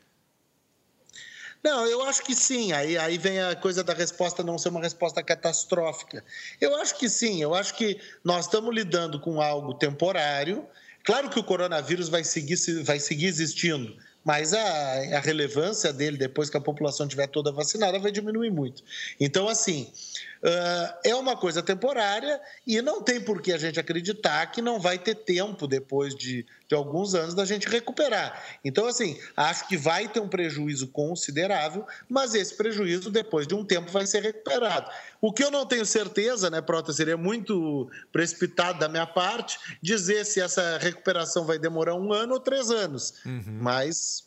Não, 1.62 1.86
eu 1.86 2.02
acho 2.04 2.24
que 2.24 2.34
sim. 2.34 2.72
Aí, 2.72 2.98
aí 2.98 3.18
vem 3.18 3.38
a 3.42 3.54
coisa 3.54 3.84
da 3.84 3.94
resposta 3.94 4.46
não 4.46 4.58
ser 4.58 4.70
uma 4.70 4.80
resposta 4.80 5.22
catastrófica. 5.22 6.24
Eu 6.62 6.74
acho 6.78 6.98
que 6.98 7.10
sim. 7.10 7.44
Eu 7.44 7.54
acho 7.54 7.76
que 7.76 8.00
nós 8.24 8.46
estamos 8.46 8.74
lidando 8.74 9.20
com 9.20 9.42
algo 9.42 9.74
temporário. 9.74 10.66
Claro 11.04 11.30
que 11.30 11.38
o 11.38 11.44
coronavírus 11.44 12.08
vai 12.08 12.24
seguir, 12.24 12.56
vai 12.84 12.98
seguir 12.98 13.26
existindo, 13.26 13.94
mas 14.24 14.54
a, 14.54 14.60
a 14.60 15.20
relevância 15.20 15.92
dele, 15.94 16.18
depois 16.18 16.50
que 16.50 16.58
a 16.58 16.62
população 16.62 17.06
estiver 17.06 17.28
toda 17.28 17.52
vacinada, 17.52 18.00
vai 18.00 18.12
diminuir 18.12 18.52
muito. 18.52 18.84
Então, 19.20 19.48
assim, 19.48 19.92
Uh, 20.40 20.96
é 21.04 21.14
uma 21.14 21.36
coisa 21.36 21.62
temporária 21.62 22.40
e 22.66 22.82
não 22.82 23.02
tem 23.02 23.20
por 23.20 23.42
que 23.42 23.52
a 23.52 23.58
gente 23.58 23.78
acreditar 23.78 24.46
que 24.46 24.62
não 24.62 24.80
vai 24.80 24.98
ter 24.98 25.14
tempo 25.14 25.68
depois 25.68 26.16
de, 26.16 26.46
de 26.66 26.74
alguns 26.74 27.14
anos 27.14 27.34
da 27.34 27.44
gente 27.44 27.68
recuperar. 27.68 28.42
Então, 28.64 28.88
assim, 28.88 29.20
acho 29.36 29.68
que 29.68 29.76
vai 29.76 30.08
ter 30.08 30.22
um 30.22 30.30
prejuízo 30.30 30.88
considerável, 30.88 31.86
mas 32.08 32.36
esse 32.36 32.56
prejuízo, 32.56 33.12
depois 33.12 33.46
de 33.46 33.54
um 33.54 33.66
tempo, 33.66 33.92
vai 33.92 34.06
ser 34.06 34.24
recuperado. 34.24 34.90
O 35.20 35.34
que 35.34 35.44
eu 35.44 35.52
não 35.52 35.66
tenho 35.66 35.86
certeza, 35.86 36.50
né, 36.50 36.62
Prota, 36.62 36.94
seria 36.94 37.18
muito 37.18 37.92
precipitado 38.10 38.80
da 38.80 38.88
minha 38.88 39.06
parte 39.06 39.60
dizer 39.82 40.26
se 40.26 40.40
essa 40.40 40.78
recuperação 40.78 41.46
vai 41.46 41.60
demorar 41.60 41.96
um 41.96 42.14
ano 42.14 42.36
ou 42.36 42.40
três 42.40 42.72
anos, 42.72 43.16
uhum. 43.26 43.58
mas 43.60 44.19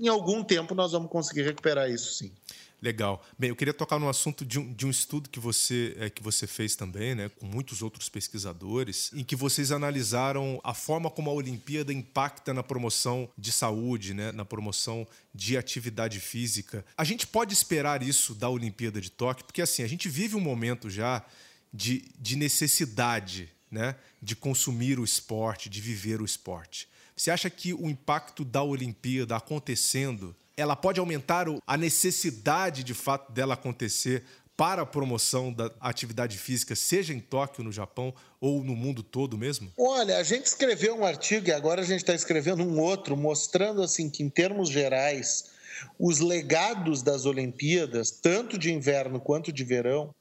em 0.00 0.08
algum 0.08 0.42
tempo 0.42 0.74
nós 0.74 0.92
vamos 0.92 1.10
conseguir 1.10 1.42
recuperar 1.42 1.90
isso 1.90 2.12
sim. 2.12 2.32
Legal. 2.80 3.24
Bem, 3.38 3.48
eu 3.48 3.56
queria 3.56 3.72
tocar 3.72 3.98
no 3.98 4.08
assunto 4.08 4.44
de 4.44 4.58
um, 4.58 4.72
de 4.72 4.84
um 4.84 4.90
estudo 4.90 5.30
que 5.30 5.40
você, 5.40 5.96
é, 5.98 6.10
que 6.10 6.22
você 6.22 6.46
fez 6.46 6.76
também, 6.76 7.14
né, 7.14 7.30
com 7.30 7.46
muitos 7.46 7.80
outros 7.80 8.08
pesquisadores, 8.08 9.10
em 9.14 9.24
que 9.24 9.34
vocês 9.34 9.72
analisaram 9.72 10.60
a 10.62 10.74
forma 10.74 11.10
como 11.10 11.30
a 11.30 11.32
Olimpíada 11.32 11.90
impacta 11.92 12.52
na 12.52 12.62
promoção 12.62 13.28
de 13.36 13.50
saúde, 13.50 14.12
né, 14.12 14.30
na 14.30 14.44
promoção 14.44 15.06
de 15.34 15.56
atividade 15.56 16.20
física. 16.20 16.84
A 16.98 17.02
gente 17.02 17.26
pode 17.26 17.54
esperar 17.54 18.02
isso 18.02 18.34
da 18.34 18.48
Olimpíada 18.50 19.00
de 19.00 19.10
Tóquio, 19.10 19.46
porque 19.46 19.62
assim, 19.62 19.82
a 19.82 19.88
gente 19.88 20.08
vive 20.08 20.36
um 20.36 20.40
momento 20.40 20.90
já 20.90 21.24
de, 21.72 22.04
de 22.18 22.36
necessidade 22.36 23.50
né, 23.70 23.96
de 24.22 24.36
consumir 24.36 24.98
o 24.98 25.04
esporte, 25.04 25.68
de 25.68 25.80
viver 25.80 26.20
o 26.20 26.24
esporte. 26.24 26.88
Você 27.16 27.30
acha 27.30 27.48
que 27.48 27.72
o 27.72 27.88
impacto 27.88 28.44
da 28.44 28.62
Olimpíada 28.62 29.36
acontecendo 29.36 30.36
ela 30.54 30.76
pode 30.76 31.00
aumentar 31.00 31.46
a 31.66 31.76
necessidade 31.76 32.84
de 32.84 32.94
fato 32.94 33.32
dela 33.32 33.54
acontecer 33.54 34.22
para 34.56 34.82
a 34.82 34.86
promoção 34.86 35.52
da 35.52 35.70
atividade 35.80 36.38
física, 36.38 36.74
seja 36.74 37.12
em 37.12 37.20
Tóquio, 37.20 37.62
no 37.62 37.70
Japão 37.70 38.14
ou 38.40 38.64
no 38.64 38.74
mundo 38.74 39.02
todo 39.02 39.36
mesmo? 39.36 39.70
Olha, 39.78 40.16
a 40.16 40.22
gente 40.22 40.46
escreveu 40.46 40.94
um 40.94 41.04
artigo 41.04 41.48
e 41.48 41.52
agora 41.52 41.82
a 41.82 41.84
gente 41.84 42.00
está 42.00 42.14
escrevendo 42.14 42.62
um 42.62 42.80
outro, 42.80 43.16
mostrando 43.16 43.82
assim 43.82 44.08
que, 44.08 44.22
em 44.22 44.30
termos 44.30 44.70
gerais, 44.70 45.50
os 45.98 46.20
legados 46.20 47.02
das 47.02 47.26
Olimpíadas, 47.26 48.10
tanto 48.10 48.56
de 48.56 48.72
inverno 48.72 49.20
quanto 49.20 49.52
de 49.52 49.62
verão, 49.62 50.14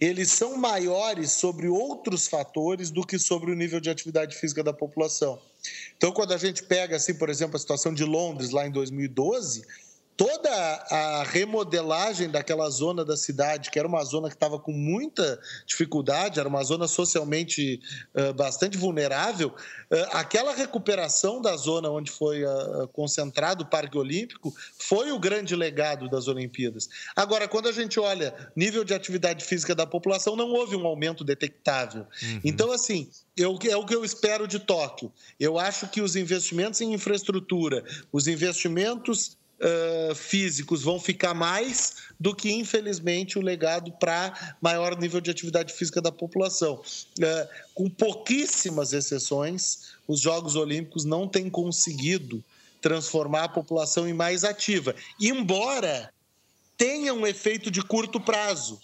eles 0.00 0.30
são 0.30 0.56
maiores 0.56 1.32
sobre 1.32 1.68
outros 1.68 2.26
fatores 2.26 2.90
do 2.90 3.04
que 3.04 3.18
sobre 3.18 3.50
o 3.50 3.54
nível 3.54 3.80
de 3.80 3.90
atividade 3.90 4.36
física 4.36 4.62
da 4.62 4.72
população. 4.72 5.40
Então, 5.96 6.12
quando 6.12 6.32
a 6.32 6.38
gente 6.38 6.62
pega, 6.62 6.96
assim, 6.96 7.14
por 7.14 7.28
exemplo, 7.28 7.56
a 7.56 7.58
situação 7.58 7.92
de 7.92 8.04
Londres 8.04 8.50
lá 8.50 8.66
em 8.66 8.70
2012, 8.70 9.64
toda 10.20 10.50
a 10.90 11.22
remodelagem 11.22 12.28
daquela 12.28 12.68
zona 12.68 13.06
da 13.06 13.16
cidade, 13.16 13.70
que 13.70 13.78
era 13.78 13.88
uma 13.88 14.04
zona 14.04 14.28
que 14.28 14.34
estava 14.34 14.58
com 14.58 14.70
muita 14.70 15.40
dificuldade, 15.66 16.38
era 16.38 16.46
uma 16.46 16.62
zona 16.62 16.86
socialmente 16.86 17.80
uh, 18.14 18.34
bastante 18.34 18.76
vulnerável, 18.76 19.48
uh, 19.48 19.96
aquela 20.12 20.54
recuperação 20.54 21.40
da 21.40 21.56
zona 21.56 21.88
onde 21.88 22.10
foi 22.10 22.44
uh, 22.44 22.86
concentrado 22.92 23.64
o 23.64 23.66
Parque 23.66 23.96
Olímpico 23.96 24.54
foi 24.78 25.10
o 25.10 25.18
grande 25.18 25.56
legado 25.56 26.06
das 26.10 26.28
Olimpíadas. 26.28 26.90
Agora, 27.16 27.48
quando 27.48 27.70
a 27.70 27.72
gente 27.72 27.98
olha 27.98 28.34
nível 28.54 28.84
de 28.84 28.92
atividade 28.92 29.42
física 29.42 29.74
da 29.74 29.86
população, 29.86 30.36
não 30.36 30.50
houve 30.50 30.76
um 30.76 30.86
aumento 30.86 31.24
detectável. 31.24 32.06
Uhum. 32.22 32.40
Então, 32.44 32.70
assim, 32.70 33.08
eu, 33.34 33.58
é 33.70 33.76
o 33.76 33.86
que 33.86 33.94
eu 33.94 34.04
espero 34.04 34.46
de 34.46 34.58
Tóquio. 34.58 35.10
Eu 35.38 35.58
acho 35.58 35.88
que 35.88 36.02
os 36.02 36.14
investimentos 36.14 36.82
em 36.82 36.92
infraestrutura, 36.92 37.82
os 38.12 38.26
investimentos 38.26 39.39
uh, 39.60 40.14
físicos 40.14 40.82
vão 40.82 40.98
ficar 40.98 41.34
mais 41.34 41.96
do 42.18 42.34
que, 42.34 42.50
infelizmente, 42.52 43.38
o 43.38 43.42
legado 43.42 43.92
para 43.92 44.56
maior 44.60 44.98
nível 44.98 45.20
de 45.20 45.30
atividade 45.30 45.72
física 45.72 46.00
da 46.00 46.10
população. 46.10 46.74
Uh, 46.74 47.48
com 47.74 47.88
pouquíssimas 47.88 48.92
exceções, 48.92 49.92
os 50.06 50.20
Jogos 50.20 50.56
Olímpicos 50.56 51.04
não 51.04 51.28
têm 51.28 51.48
conseguido 51.48 52.42
transformar 52.80 53.44
a 53.44 53.48
população 53.48 54.08
em 54.08 54.14
mais 54.14 54.42
ativa, 54.42 54.94
embora 55.20 56.12
tenha 56.76 57.12
um 57.12 57.26
efeito 57.26 57.70
de 57.70 57.82
curto 57.82 58.18
prazo 58.18 58.80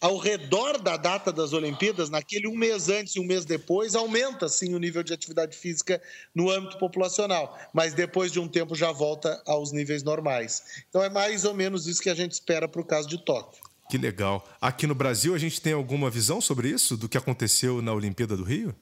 ao 0.00 0.18
redor 0.18 0.78
da 0.78 0.96
data 0.96 1.32
das 1.32 1.52
Olimpíadas, 1.52 2.10
naquele 2.10 2.46
um 2.46 2.56
mês 2.56 2.88
antes 2.88 3.16
e 3.16 3.20
um 3.20 3.24
mês 3.24 3.44
depois, 3.44 3.94
aumenta 3.94 4.48
sim 4.48 4.74
o 4.74 4.78
nível 4.78 5.02
de 5.02 5.12
atividade 5.12 5.56
física 5.56 6.00
no 6.34 6.50
âmbito 6.50 6.78
populacional, 6.78 7.58
mas 7.72 7.94
depois 7.94 8.30
de 8.30 8.38
um 8.38 8.48
tempo 8.48 8.74
já 8.74 8.92
volta 8.92 9.42
aos 9.46 9.72
níveis 9.72 10.02
normais. 10.02 10.84
Então 10.88 11.02
é 11.02 11.08
mais 11.08 11.44
ou 11.44 11.54
menos 11.54 11.86
isso 11.86 12.02
que 12.02 12.10
a 12.10 12.14
gente 12.14 12.32
espera 12.32 12.68
para 12.68 12.80
o 12.80 12.84
caso 12.84 13.08
de 13.08 13.18
Tóquio. 13.18 13.64
Que 13.88 13.96
legal. 13.96 14.46
Aqui 14.60 14.86
no 14.86 14.94
Brasil, 14.94 15.34
a 15.34 15.38
gente 15.38 15.60
tem 15.60 15.72
alguma 15.72 16.10
visão 16.10 16.40
sobre 16.40 16.68
isso, 16.68 16.96
do 16.96 17.08
que 17.08 17.16
aconteceu 17.16 17.80
na 17.80 17.92
Olimpíada 17.92 18.36
do 18.36 18.42
Rio? 18.42 18.74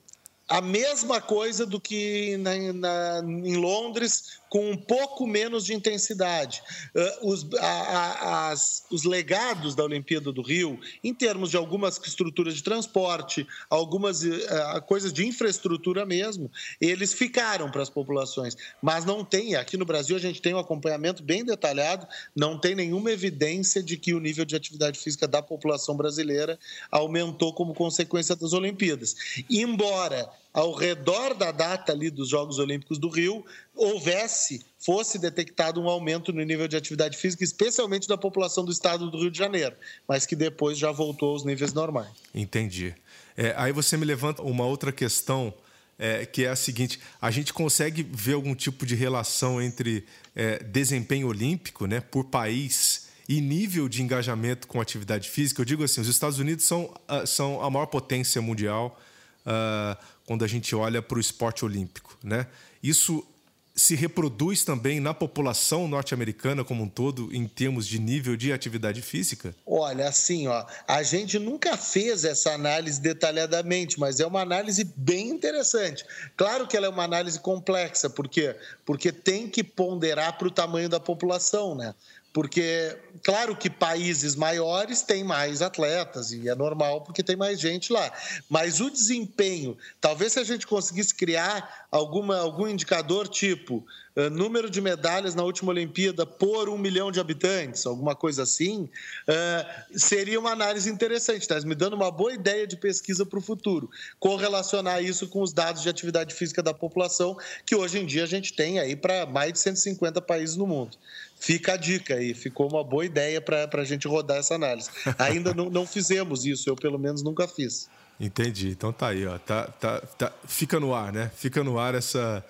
A 0.48 0.60
mesma 0.60 1.20
coisa 1.20 1.64
do 1.64 1.80
que 1.80 2.36
na, 2.38 2.54
na, 2.72 3.22
em 3.24 3.56
Londres, 3.56 4.40
com 4.54 4.70
um 4.70 4.76
pouco 4.76 5.26
menos 5.26 5.64
de 5.64 5.74
intensidade. 5.74 6.62
Uh, 6.94 7.28
os, 7.28 7.44
a, 7.54 7.66
a, 7.66 8.50
as, 8.52 8.84
os 8.88 9.02
legados 9.02 9.74
da 9.74 9.82
Olimpíada 9.82 10.30
do 10.30 10.42
Rio, 10.42 10.78
em 11.02 11.12
termos 11.12 11.50
de 11.50 11.56
algumas 11.56 12.00
estruturas 12.06 12.54
de 12.54 12.62
transporte, 12.62 13.44
algumas 13.68 14.22
uh, 14.22 14.80
coisas 14.86 15.12
de 15.12 15.26
infraestrutura 15.26 16.06
mesmo, 16.06 16.48
eles 16.80 17.12
ficaram 17.12 17.68
para 17.68 17.82
as 17.82 17.90
populações. 17.90 18.56
Mas 18.80 19.04
não 19.04 19.24
tem, 19.24 19.56
aqui 19.56 19.76
no 19.76 19.84
Brasil 19.84 20.14
a 20.14 20.20
gente 20.20 20.40
tem 20.40 20.54
um 20.54 20.58
acompanhamento 20.60 21.20
bem 21.20 21.44
detalhado, 21.44 22.06
não 22.32 22.56
tem 22.56 22.76
nenhuma 22.76 23.10
evidência 23.10 23.82
de 23.82 23.96
que 23.96 24.14
o 24.14 24.20
nível 24.20 24.44
de 24.44 24.54
atividade 24.54 25.00
física 25.00 25.26
da 25.26 25.42
população 25.42 25.96
brasileira 25.96 26.56
aumentou 26.92 27.52
como 27.52 27.74
consequência 27.74 28.36
das 28.36 28.52
Olimpíadas. 28.52 29.16
Embora 29.50 30.30
ao 30.54 30.72
redor 30.72 31.34
da 31.34 31.50
data 31.50 31.90
ali 31.90 32.08
dos 32.08 32.28
Jogos 32.28 32.60
Olímpicos 32.60 32.96
do 32.96 33.08
Rio 33.08 33.44
houvesse, 33.74 34.64
fosse 34.78 35.18
detectado 35.18 35.80
um 35.80 35.88
aumento 35.88 36.32
no 36.32 36.40
nível 36.44 36.68
de 36.68 36.76
atividade 36.76 37.16
física, 37.16 37.42
especialmente 37.42 38.06
da 38.06 38.16
população 38.16 38.64
do 38.64 38.70
estado 38.70 39.10
do 39.10 39.18
Rio 39.18 39.32
de 39.32 39.36
Janeiro, 39.36 39.74
mas 40.06 40.24
que 40.24 40.36
depois 40.36 40.78
já 40.78 40.92
voltou 40.92 41.32
aos 41.32 41.44
níveis 41.44 41.72
normais. 41.72 42.12
Entendi. 42.32 42.94
É, 43.36 43.52
aí 43.56 43.72
você 43.72 43.96
me 43.96 44.04
levanta 44.04 44.42
uma 44.42 44.64
outra 44.64 44.92
questão, 44.92 45.52
é, 45.98 46.24
que 46.24 46.44
é 46.44 46.50
a 46.50 46.56
seguinte: 46.56 47.00
a 47.20 47.32
gente 47.32 47.52
consegue 47.52 48.04
ver 48.08 48.34
algum 48.34 48.54
tipo 48.54 48.86
de 48.86 48.94
relação 48.94 49.60
entre 49.60 50.04
é, 50.36 50.62
desempenho 50.62 51.26
olímpico, 51.26 51.86
né, 51.86 52.00
por 52.00 52.26
país 52.26 53.08
e 53.28 53.40
nível 53.40 53.88
de 53.88 54.02
engajamento 54.02 54.68
com 54.68 54.80
atividade 54.80 55.28
física? 55.28 55.60
Eu 55.60 55.64
digo 55.64 55.82
assim, 55.82 56.00
os 56.00 56.08
Estados 56.08 56.38
Unidos 56.38 56.64
são, 56.64 56.94
ah, 57.08 57.26
são 57.26 57.60
a 57.60 57.68
maior 57.68 57.86
potência 57.86 58.40
mundial. 58.40 59.00
Uh, 59.46 59.96
quando 60.26 60.44
a 60.44 60.48
gente 60.48 60.74
olha 60.74 61.02
para 61.02 61.18
o 61.18 61.20
esporte 61.20 61.64
olímpico. 61.64 62.16
Né? 62.22 62.46
Isso 62.82 63.26
se 63.74 63.96
reproduz 63.96 64.64
também 64.64 65.00
na 65.00 65.12
população 65.12 65.88
norte-americana 65.88 66.62
como 66.62 66.84
um 66.84 66.88
todo 66.88 67.34
em 67.34 67.46
termos 67.48 67.86
de 67.88 67.98
nível 67.98 68.36
de 68.36 68.52
atividade 68.52 69.02
física? 69.02 69.54
Olha, 69.66 70.08
assim, 70.08 70.46
ó, 70.46 70.64
a 70.86 71.02
gente 71.02 71.40
nunca 71.40 71.76
fez 71.76 72.24
essa 72.24 72.52
análise 72.52 73.00
detalhadamente, 73.00 73.98
mas 73.98 74.20
é 74.20 74.26
uma 74.26 74.40
análise 74.40 74.84
bem 74.96 75.28
interessante. 75.28 76.04
Claro 76.36 76.68
que 76.68 76.76
ela 76.76 76.86
é 76.86 76.88
uma 76.88 77.02
análise 77.02 77.40
complexa, 77.40 78.08
por 78.08 78.28
quê? 78.28 78.54
Porque 78.86 79.10
tem 79.10 79.48
que 79.48 79.64
ponderar 79.64 80.38
para 80.38 80.46
o 80.46 80.52
tamanho 80.52 80.88
da 80.88 81.00
população, 81.00 81.74
né? 81.74 81.94
Porque 82.34 82.98
claro 83.22 83.54
que 83.54 83.70
países 83.70 84.34
maiores 84.34 85.02
têm 85.02 85.22
mais 85.22 85.62
atletas 85.62 86.32
e 86.32 86.48
é 86.48 86.54
normal 86.56 87.02
porque 87.02 87.22
tem 87.22 87.36
mais 87.36 87.60
gente 87.60 87.92
lá, 87.92 88.12
mas 88.50 88.80
o 88.80 88.90
desempenho, 88.90 89.78
talvez 90.00 90.32
se 90.32 90.40
a 90.40 90.44
gente 90.44 90.66
conseguisse 90.66 91.14
criar 91.14 91.86
alguma, 91.92 92.38
algum 92.38 92.66
indicador 92.66 93.28
tipo 93.28 93.86
uh, 94.16 94.30
número 94.30 94.68
de 94.70 94.80
medalhas 94.80 95.34
na 95.34 95.42
última 95.42 95.70
Olimpíada 95.70 96.24
por 96.26 96.68
um 96.68 96.78
milhão 96.78 97.10
de 97.10 97.20
habitantes, 97.20 97.86
alguma 97.86 98.14
coisa 98.14 98.42
assim, 98.42 98.88
uh, 99.28 99.98
seria 99.98 100.38
uma 100.38 100.50
análise 100.50 100.90
interessante, 100.90 101.42
está 101.42 101.60
me 101.60 101.74
dando 101.74 101.94
uma 101.94 102.10
boa 102.10 102.32
ideia 102.32 102.66
de 102.66 102.76
pesquisa 102.76 103.24
para 103.24 103.38
o 103.38 103.42
futuro, 103.42 103.90
correlacionar 104.18 105.02
isso 105.02 105.28
com 105.28 105.42
os 105.42 105.52
dados 105.52 105.82
de 105.82 105.88
atividade 105.88 106.34
física 106.34 106.62
da 106.62 106.74
população 106.74 107.36
que 107.64 107.74
hoje 107.74 107.98
em 107.98 108.06
dia 108.06 108.24
a 108.24 108.26
gente 108.28 108.52
tem 108.52 108.78
aí 108.78 108.96
para 108.96 109.26
mais 109.26 109.52
de 109.52 109.58
150 109.58 110.20
países 110.22 110.56
no 110.56 110.66
mundo 110.66 110.96
fica 111.44 111.74
a 111.74 111.76
dica 111.76 112.14
aí, 112.14 112.32
ficou 112.32 112.70
uma 112.70 112.82
boa 112.82 113.04
ideia 113.04 113.38
para 113.38 113.68
a 113.70 113.84
gente 113.84 114.08
rodar 114.08 114.38
essa 114.38 114.54
análise. 114.54 114.88
Ainda 115.18 115.52
não, 115.52 115.68
não 115.68 115.86
fizemos 115.86 116.46
isso, 116.46 116.70
eu 116.70 116.74
pelo 116.76 116.98
menos 116.98 117.22
nunca 117.22 117.46
fiz. 117.46 117.88
Entendi. 118.18 118.68
Então 118.68 118.92
tá 118.92 119.08
aí, 119.08 119.26
ó. 119.26 119.38
Tá, 119.38 119.66
tá, 119.66 120.00
tá, 120.00 120.32
fica 120.46 120.78
no 120.78 120.94
ar, 120.94 121.12
né? 121.12 121.30
Fica 121.36 121.64
no 121.64 121.78
ar 121.78 121.94
essa, 121.94 122.44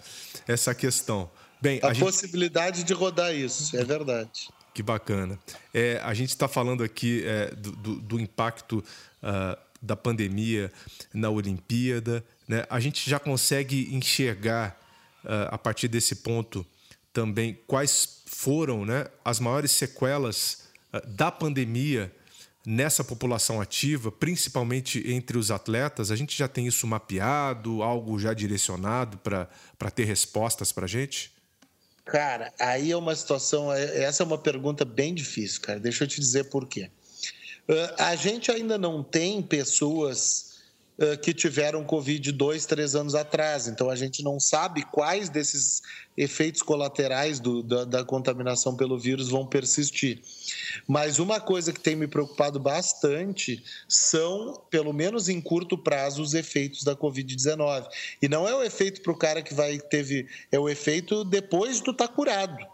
essa 0.47 0.75
questão. 0.75 1.29
Bem, 1.65 1.81
a, 1.83 1.87
a 1.87 1.93
gente... 1.95 2.05
possibilidade 2.05 2.85
de 2.85 2.93
rodar 2.93 3.35
isso, 3.35 3.75
é 3.75 3.83
verdade. 3.83 4.51
Que 4.75 4.83
bacana. 4.83 5.39
É, 5.73 5.99
a 6.05 6.13
gente 6.13 6.29
está 6.29 6.47
falando 6.47 6.85
aqui 6.85 7.25
é, 7.25 7.55
do, 7.55 7.73
do, 7.97 8.21
impacto 8.21 8.85
uh, 9.23 9.59
da 9.81 9.97
pandemia 9.97 10.71
na 11.15 11.31
Olimpíada. 11.31 12.23
Né? 12.47 12.67
A 12.69 12.79
gente 12.81 13.09
já 13.09 13.19
consegue 13.19 13.89
enxergar, 13.95 14.79
uh, 15.25 15.49
a 15.55 15.57
partir 15.57 15.89
desse 15.89 16.17
ponto, 16.17 16.67
também 17.15 17.59
quais 17.67 18.21
foram 18.27 18.85
né, 18.85 19.07
as 19.25 19.41
maiores 19.41 19.71
sequelas 19.71 20.65
uh, 20.93 21.07
da 21.07 21.33
pandemia 21.33 22.15
nessa 22.67 23.03
população 23.03 23.59
ativa, 23.59 24.13
principalmente 24.13 25.03
entre 25.11 25.39
os 25.39 25.51
atletas? 25.51 26.11
A 26.11 26.17
gente 26.17 26.37
já 26.37 26.47
tem 26.47 26.67
isso 26.67 26.87
mapeado, 26.87 27.83
algo 27.83 28.19
já 28.19 28.35
direcionado 28.35 29.17
para 29.17 29.91
ter 29.91 30.05
respostas 30.05 30.71
para 30.71 30.85
a 30.85 30.89
gente? 30.89 31.34
Cara, 32.05 32.53
aí 32.59 32.91
é 32.91 32.97
uma 32.97 33.15
situação. 33.15 33.73
É, 33.73 34.03
essa 34.03 34.23
é 34.23 34.27
uma 34.27 34.39
pergunta 34.39 34.85
bem 34.85 35.15
difícil, 35.15 35.61
cara. 35.63 35.81
Deixa 35.81 36.05
eu 36.05 36.09
te 36.09 36.21
dizer 36.21 36.45
por 36.45 36.67
quê. 36.67 36.91
Uh, 37.69 37.95
a 37.99 38.15
gente 38.15 38.51
ainda 38.51 38.77
não 38.77 39.03
tem 39.03 39.41
pessoas 39.41 40.54
que 41.23 41.35
tiveram 41.35 41.85
Covid 41.85 42.31
dois, 42.31 42.67
três 42.67 42.95
anos 42.95 43.15
atrás. 43.15 43.67
Então, 43.67 43.91
a 43.91 43.97
gente 43.97 44.23
não 44.23 44.39
sabe 44.39 44.85
quais 44.93 45.29
desses 45.29 45.83
efeitos 46.17 46.63
colaterais 46.63 47.41
do, 47.41 47.63
da, 47.63 47.85
da, 47.85 48.05
contaminação 48.05 48.77
pelo 48.77 48.99
vírus 48.99 49.29
vão 49.29 49.45
persistir. 49.45 50.21
Mas 50.87 51.19
uma 51.19 51.41
coisa 51.41 51.73
que 51.73 51.81
tem 51.81 51.97
me 51.97 52.07
preocupado 52.07 52.61
bastante 52.61 53.63
são, 53.89 54.63
pelo 54.71 54.93
menos 54.93 55.29
em 55.29 55.41
curto 55.41 55.77
prazo, 55.77 56.23
os 56.23 56.35
efeitos 56.35 56.85
da 56.85 56.95
Covid-19. 56.95 57.87
E 58.23 58.29
não 58.29 58.47
é 58.47 58.55
o 58.55 58.63
efeito 58.63 59.01
para 59.03 59.13
o 59.13 59.19
cara 59.19 59.43
que 59.43 59.53
vai 59.53 59.79
teve, 59.79 60.29
é 60.53 60.59
o 60.59 60.69
efeito 60.69 61.25
depois 61.25 61.79
de 61.79 61.83
tu 61.83 61.91
estar 61.91 62.07
tá 62.07 62.15
curado. 62.15 62.74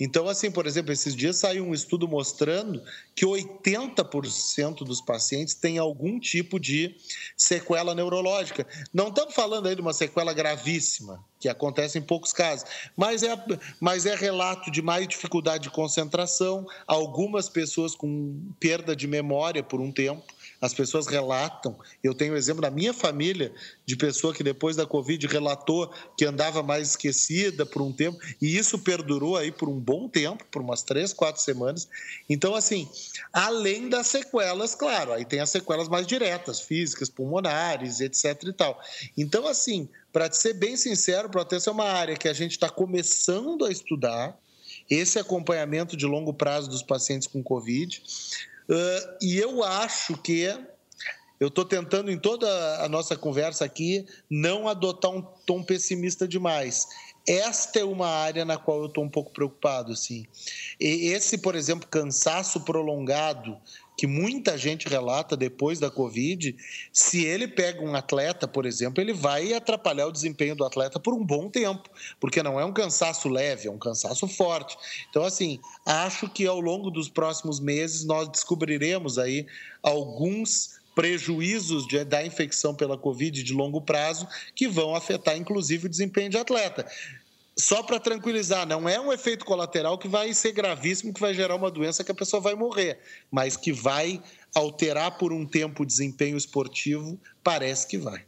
Então, 0.00 0.28
assim, 0.28 0.50
por 0.50 0.66
exemplo, 0.66 0.92
esses 0.92 1.14
dias 1.14 1.36
saiu 1.36 1.64
um 1.64 1.74
estudo 1.74 2.06
mostrando 2.06 2.82
que 3.16 3.26
80% 3.26 4.84
dos 4.84 5.00
pacientes 5.00 5.54
têm 5.54 5.78
algum 5.78 6.20
tipo 6.20 6.60
de 6.60 6.94
sequela 7.36 7.94
neurológica. 7.94 8.66
Não 8.92 9.08
estamos 9.08 9.34
falando 9.34 9.66
aí 9.66 9.74
de 9.74 9.80
uma 9.80 9.92
sequela 9.92 10.32
gravíssima, 10.32 11.24
que 11.40 11.48
acontece 11.48 11.98
em 11.98 12.02
poucos 12.02 12.32
casos, 12.32 12.68
mas 12.96 13.22
é, 13.22 13.36
mas 13.80 14.06
é 14.06 14.14
relato 14.14 14.70
de 14.70 14.82
mais 14.82 15.06
dificuldade 15.08 15.64
de 15.64 15.70
concentração, 15.70 16.66
algumas 16.86 17.48
pessoas 17.48 17.94
com 17.94 18.40
perda 18.60 18.94
de 18.94 19.06
memória 19.06 19.62
por 19.62 19.80
um 19.80 19.90
tempo 19.90 20.22
as 20.60 20.74
pessoas 20.74 21.06
relatam. 21.06 21.78
Eu 22.02 22.14
tenho 22.14 22.34
um 22.34 22.36
exemplo 22.36 22.62
da 22.62 22.70
minha 22.70 22.92
família 22.92 23.52
de 23.86 23.96
pessoa 23.96 24.34
que 24.34 24.42
depois 24.42 24.76
da 24.76 24.86
Covid 24.86 25.26
relatou 25.26 25.92
que 26.16 26.24
andava 26.24 26.62
mais 26.62 26.90
esquecida 26.90 27.64
por 27.64 27.82
um 27.82 27.92
tempo, 27.92 28.18
e 28.40 28.56
isso 28.56 28.78
perdurou 28.78 29.36
aí 29.36 29.52
por 29.52 29.68
um 29.68 29.78
bom 29.78 30.08
tempo, 30.08 30.44
por 30.50 30.62
umas 30.62 30.82
três, 30.82 31.12
quatro 31.12 31.40
semanas. 31.40 31.88
Então, 32.28 32.54
assim, 32.54 32.88
além 33.32 33.88
das 33.88 34.08
sequelas, 34.08 34.74
claro, 34.74 35.12
aí 35.12 35.24
tem 35.24 35.40
as 35.40 35.50
sequelas 35.50 35.88
mais 35.88 36.06
diretas, 36.06 36.60
físicas, 36.60 37.08
pulmonares, 37.08 38.00
etc 38.00 38.42
e 38.44 38.52
tal. 38.52 38.80
Então, 39.16 39.46
assim, 39.46 39.88
para 40.12 40.30
ser 40.32 40.54
bem 40.54 40.76
sincero, 40.76 41.30
essa 41.52 41.70
é 41.70 41.72
uma 41.72 41.84
área 41.84 42.16
que 42.16 42.28
a 42.28 42.32
gente 42.32 42.52
está 42.52 42.68
começando 42.68 43.64
a 43.64 43.70
estudar, 43.70 44.36
esse 44.90 45.18
acompanhamento 45.18 45.96
de 45.96 46.06
longo 46.06 46.32
prazo 46.32 46.68
dos 46.68 46.82
pacientes 46.82 47.28
com 47.28 47.42
Covid. 47.42 48.02
Uh, 48.68 49.16
e 49.22 49.38
eu 49.38 49.64
acho 49.64 50.16
que 50.18 50.44
eu 51.40 51.48
estou 51.48 51.64
tentando, 51.64 52.10
em 52.10 52.18
toda 52.18 52.82
a 52.82 52.88
nossa 52.88 53.16
conversa 53.16 53.64
aqui, 53.64 54.04
não 54.28 54.68
adotar 54.68 55.10
um 55.10 55.22
tom 55.22 55.62
pessimista 55.62 56.26
demais. 56.26 56.86
Esta 57.26 57.78
é 57.78 57.84
uma 57.84 58.08
área 58.08 58.44
na 58.44 58.56
qual 58.56 58.80
eu 58.80 58.86
estou 58.86 59.04
um 59.04 59.08
pouco 59.08 59.32
preocupado. 59.32 59.92
Assim. 59.92 60.26
E 60.80 61.12
esse, 61.12 61.38
por 61.38 61.54
exemplo, 61.54 61.86
cansaço 61.88 62.60
prolongado 62.60 63.56
que 63.98 64.06
muita 64.06 64.56
gente 64.56 64.88
relata 64.88 65.36
depois 65.36 65.80
da 65.80 65.90
Covid, 65.90 66.56
se 66.92 67.24
ele 67.24 67.48
pega 67.48 67.82
um 67.82 67.96
atleta, 67.96 68.46
por 68.46 68.64
exemplo, 68.64 69.02
ele 69.02 69.12
vai 69.12 69.52
atrapalhar 69.52 70.06
o 70.06 70.12
desempenho 70.12 70.54
do 70.54 70.64
atleta 70.64 71.00
por 71.00 71.12
um 71.12 71.24
bom 71.24 71.50
tempo, 71.50 71.90
porque 72.20 72.40
não 72.40 72.60
é 72.60 72.64
um 72.64 72.72
cansaço 72.72 73.28
leve, 73.28 73.66
é 73.66 73.70
um 73.70 73.78
cansaço 73.78 74.28
forte. 74.28 74.78
Então, 75.10 75.24
assim, 75.24 75.58
acho 75.84 76.28
que 76.28 76.46
ao 76.46 76.60
longo 76.60 76.92
dos 76.92 77.08
próximos 77.08 77.58
meses 77.58 78.04
nós 78.04 78.28
descobriremos 78.28 79.18
aí 79.18 79.44
alguns 79.82 80.78
prejuízos 80.94 81.84
de, 81.88 82.04
da 82.04 82.24
infecção 82.24 82.76
pela 82.76 82.96
Covid 82.96 83.42
de 83.42 83.52
longo 83.52 83.80
prazo 83.80 84.28
que 84.54 84.68
vão 84.68 84.94
afetar, 84.94 85.36
inclusive, 85.36 85.86
o 85.86 85.90
desempenho 85.90 86.30
de 86.30 86.38
atleta 86.38 86.86
só 87.58 87.82
para 87.82 87.98
tranquilizar, 87.98 88.66
não 88.66 88.88
é 88.88 89.00
um 89.00 89.12
efeito 89.12 89.44
colateral 89.44 89.98
que 89.98 90.06
vai 90.06 90.32
ser 90.32 90.52
gravíssimo, 90.52 91.12
que 91.12 91.20
vai 91.20 91.34
gerar 91.34 91.56
uma 91.56 91.70
doença 91.70 92.04
que 92.04 92.12
a 92.12 92.14
pessoa 92.14 92.40
vai 92.40 92.54
morrer, 92.54 93.00
mas 93.30 93.56
que 93.56 93.72
vai 93.72 94.22
alterar 94.54 95.18
por 95.18 95.32
um 95.32 95.44
tempo 95.44 95.82
o 95.82 95.86
desempenho 95.86 96.36
esportivo, 96.36 97.18
parece 97.42 97.88
que 97.88 97.98
vai. 97.98 98.24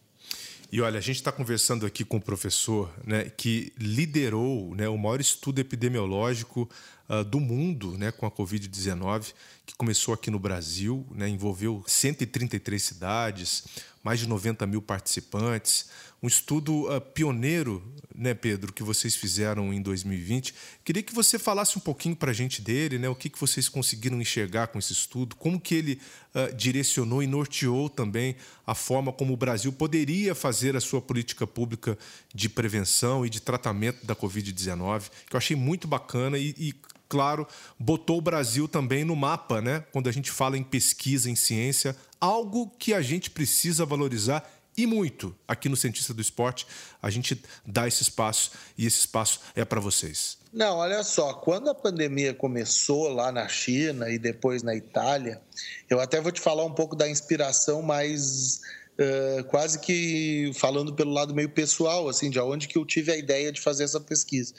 E 0.72 0.80
olha, 0.80 0.98
a 0.98 1.02
gente 1.02 1.16
está 1.16 1.32
conversando 1.32 1.86
aqui 1.86 2.04
com 2.04 2.18
um 2.18 2.20
professor 2.20 2.92
né, 3.04 3.30
que 3.36 3.72
liderou 3.78 4.74
né, 4.74 4.88
o 4.88 4.96
maior 4.98 5.20
estudo 5.20 5.60
epidemiológico 5.60 6.68
uh, 7.10 7.24
do 7.24 7.40
mundo 7.40 7.98
né, 7.98 8.12
com 8.12 8.24
a 8.24 8.30
Covid-19, 8.30 9.32
que 9.66 9.74
começou 9.74 10.14
aqui 10.14 10.30
no 10.30 10.38
Brasil, 10.38 11.06
né, 11.10 11.28
envolveu 11.28 11.82
133 11.86 12.80
cidades, 12.80 13.64
mais 14.02 14.20
de 14.20 14.28
90 14.28 14.66
mil 14.66 14.80
participantes 14.80 15.90
um 16.22 16.26
estudo 16.26 16.94
uh, 16.94 17.00
pioneiro, 17.00 17.82
né, 18.14 18.34
Pedro, 18.34 18.72
que 18.72 18.82
vocês 18.82 19.16
fizeram 19.16 19.72
em 19.72 19.80
2020. 19.80 20.54
Queria 20.84 21.02
que 21.02 21.14
você 21.14 21.38
falasse 21.38 21.78
um 21.78 21.80
pouquinho 21.80 22.14
para 22.14 22.30
a 22.30 22.34
gente 22.34 22.60
dele, 22.60 22.98
né, 22.98 23.08
o 23.08 23.14
que, 23.14 23.30
que 23.30 23.40
vocês 23.40 23.68
conseguiram 23.68 24.20
enxergar 24.20 24.66
com 24.66 24.78
esse 24.78 24.92
estudo, 24.92 25.34
como 25.36 25.58
que 25.58 25.74
ele 25.74 26.00
uh, 26.34 26.54
direcionou 26.54 27.22
e 27.22 27.26
norteou 27.26 27.88
também 27.88 28.36
a 28.66 28.74
forma 28.74 29.12
como 29.12 29.32
o 29.32 29.36
Brasil 29.36 29.72
poderia 29.72 30.34
fazer 30.34 30.76
a 30.76 30.80
sua 30.80 31.00
política 31.00 31.46
pública 31.46 31.96
de 32.34 32.48
prevenção 32.48 33.24
e 33.24 33.30
de 33.30 33.40
tratamento 33.40 34.04
da 34.04 34.14
Covid-19, 34.14 35.10
que 35.26 35.34
eu 35.34 35.38
achei 35.38 35.56
muito 35.56 35.88
bacana 35.88 36.36
e, 36.36 36.54
e 36.58 36.74
claro, 37.10 37.46
botou 37.78 38.18
o 38.18 38.22
Brasil 38.22 38.68
também 38.68 39.04
no 39.04 39.16
mapa, 39.16 39.60
né? 39.60 39.84
Quando 39.92 40.08
a 40.08 40.12
gente 40.12 40.30
fala 40.30 40.56
em 40.56 40.62
pesquisa, 40.62 41.28
em 41.28 41.34
ciência, 41.34 41.94
algo 42.20 42.70
que 42.78 42.94
a 42.94 43.02
gente 43.02 43.28
precisa 43.28 43.84
valorizar 43.84 44.48
e 44.76 44.86
muito 44.86 45.34
aqui 45.46 45.68
no 45.68 45.76
Cientista 45.76 46.14
do 46.14 46.22
Esporte. 46.22 46.66
A 47.02 47.10
gente 47.10 47.42
dá 47.66 47.88
esse 47.88 48.02
espaço 48.02 48.52
e 48.78 48.86
esse 48.86 49.00
espaço 49.00 49.40
é 49.56 49.64
para 49.64 49.80
vocês. 49.80 50.38
Não, 50.52 50.76
olha 50.76 51.02
só, 51.02 51.34
quando 51.34 51.68
a 51.68 51.74
pandemia 51.74 52.32
começou 52.32 53.08
lá 53.08 53.32
na 53.32 53.48
China 53.48 54.08
e 54.08 54.18
depois 54.18 54.62
na 54.62 54.74
Itália, 54.74 55.40
eu 55.88 56.00
até 56.00 56.20
vou 56.20 56.30
te 56.30 56.40
falar 56.40 56.64
um 56.64 56.72
pouco 56.72 56.94
da 56.94 57.08
inspiração 57.08 57.82
mais 57.82 58.60
Uh, 59.00 59.42
quase 59.44 59.78
que 59.78 60.50
falando 60.52 60.92
pelo 60.92 61.10
lado 61.10 61.34
meio 61.34 61.48
pessoal, 61.48 62.06
assim, 62.06 62.28
de 62.28 62.38
onde 62.38 62.68
que 62.68 62.76
eu 62.76 62.84
tive 62.84 63.10
a 63.10 63.16
ideia 63.16 63.50
de 63.50 63.58
fazer 63.58 63.84
essa 63.84 63.98
pesquisa. 63.98 64.52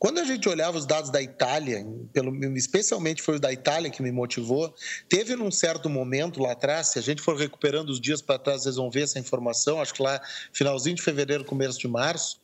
Quando 0.00 0.18
a 0.18 0.24
gente 0.24 0.48
olhava 0.48 0.78
os 0.78 0.86
dados 0.86 1.10
da 1.10 1.20
Itália, 1.20 1.86
pelo, 2.10 2.34
especialmente 2.56 3.20
foi 3.20 3.36
o 3.36 3.38
da 3.38 3.52
Itália 3.52 3.90
que 3.90 4.02
me 4.02 4.10
motivou, 4.10 4.74
teve 5.10 5.36
num 5.36 5.50
certo 5.50 5.90
momento 5.90 6.40
lá 6.40 6.52
atrás, 6.52 6.86
se 6.86 6.98
a 6.98 7.02
gente 7.02 7.20
for 7.20 7.36
recuperando 7.36 7.90
os 7.90 8.00
dias 8.00 8.22
para 8.22 8.38
trás, 8.38 8.62
vocês 8.62 8.76
vão 8.76 8.90
ver 8.90 9.02
essa 9.02 9.18
informação, 9.18 9.78
acho 9.78 9.92
que 9.92 10.02
lá 10.02 10.18
finalzinho 10.54 10.96
de 10.96 11.02
fevereiro, 11.02 11.44
começo 11.44 11.78
de 11.78 11.86
março, 11.86 12.40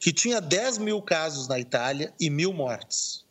que 0.00 0.12
tinha 0.12 0.40
10 0.40 0.78
mil 0.78 1.00
casos 1.00 1.46
na 1.46 1.60
Itália 1.60 2.12
e 2.18 2.28
mil 2.28 2.52
mortes. 2.52 3.24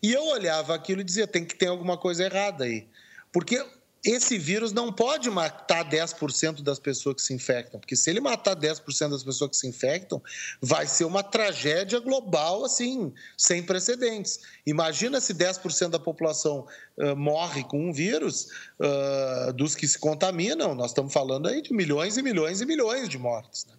E 0.00 0.12
eu 0.12 0.26
olhava 0.26 0.72
aquilo 0.72 1.00
e 1.00 1.04
dizia, 1.04 1.26
tem 1.26 1.44
que 1.44 1.56
ter 1.56 1.66
alguma 1.66 1.98
coisa 1.98 2.26
errada 2.26 2.62
aí. 2.62 2.86
Porque 3.32 3.60
esse 4.04 4.38
vírus 4.38 4.72
não 4.72 4.92
pode 4.92 5.28
matar 5.28 5.84
10% 5.88 6.62
das 6.62 6.78
pessoas 6.78 7.16
que 7.16 7.22
se 7.22 7.34
infectam, 7.34 7.80
porque 7.80 7.96
se 7.96 8.08
ele 8.08 8.20
matar 8.20 8.54
10% 8.54 9.10
das 9.10 9.24
pessoas 9.24 9.50
que 9.50 9.56
se 9.56 9.66
infectam, 9.66 10.22
vai 10.60 10.86
ser 10.86 11.04
uma 11.04 11.22
tragédia 11.22 11.98
global, 11.98 12.64
assim, 12.64 13.12
sem 13.36 13.62
precedentes. 13.62 14.40
Imagina 14.64 15.20
se 15.20 15.34
10% 15.34 15.90
da 15.90 15.98
população 15.98 16.66
uh, 16.96 17.16
morre 17.16 17.64
com 17.64 17.88
um 17.88 17.92
vírus, 17.92 18.48
uh, 18.80 19.52
dos 19.52 19.74
que 19.74 19.86
se 19.88 19.98
contaminam, 19.98 20.74
nós 20.74 20.92
estamos 20.92 21.12
falando 21.12 21.48
aí 21.48 21.60
de 21.60 21.72
milhões 21.72 22.16
e 22.16 22.22
milhões 22.22 22.60
e 22.60 22.66
milhões 22.66 23.08
de 23.08 23.18
mortes. 23.18 23.66
Né? 23.66 23.74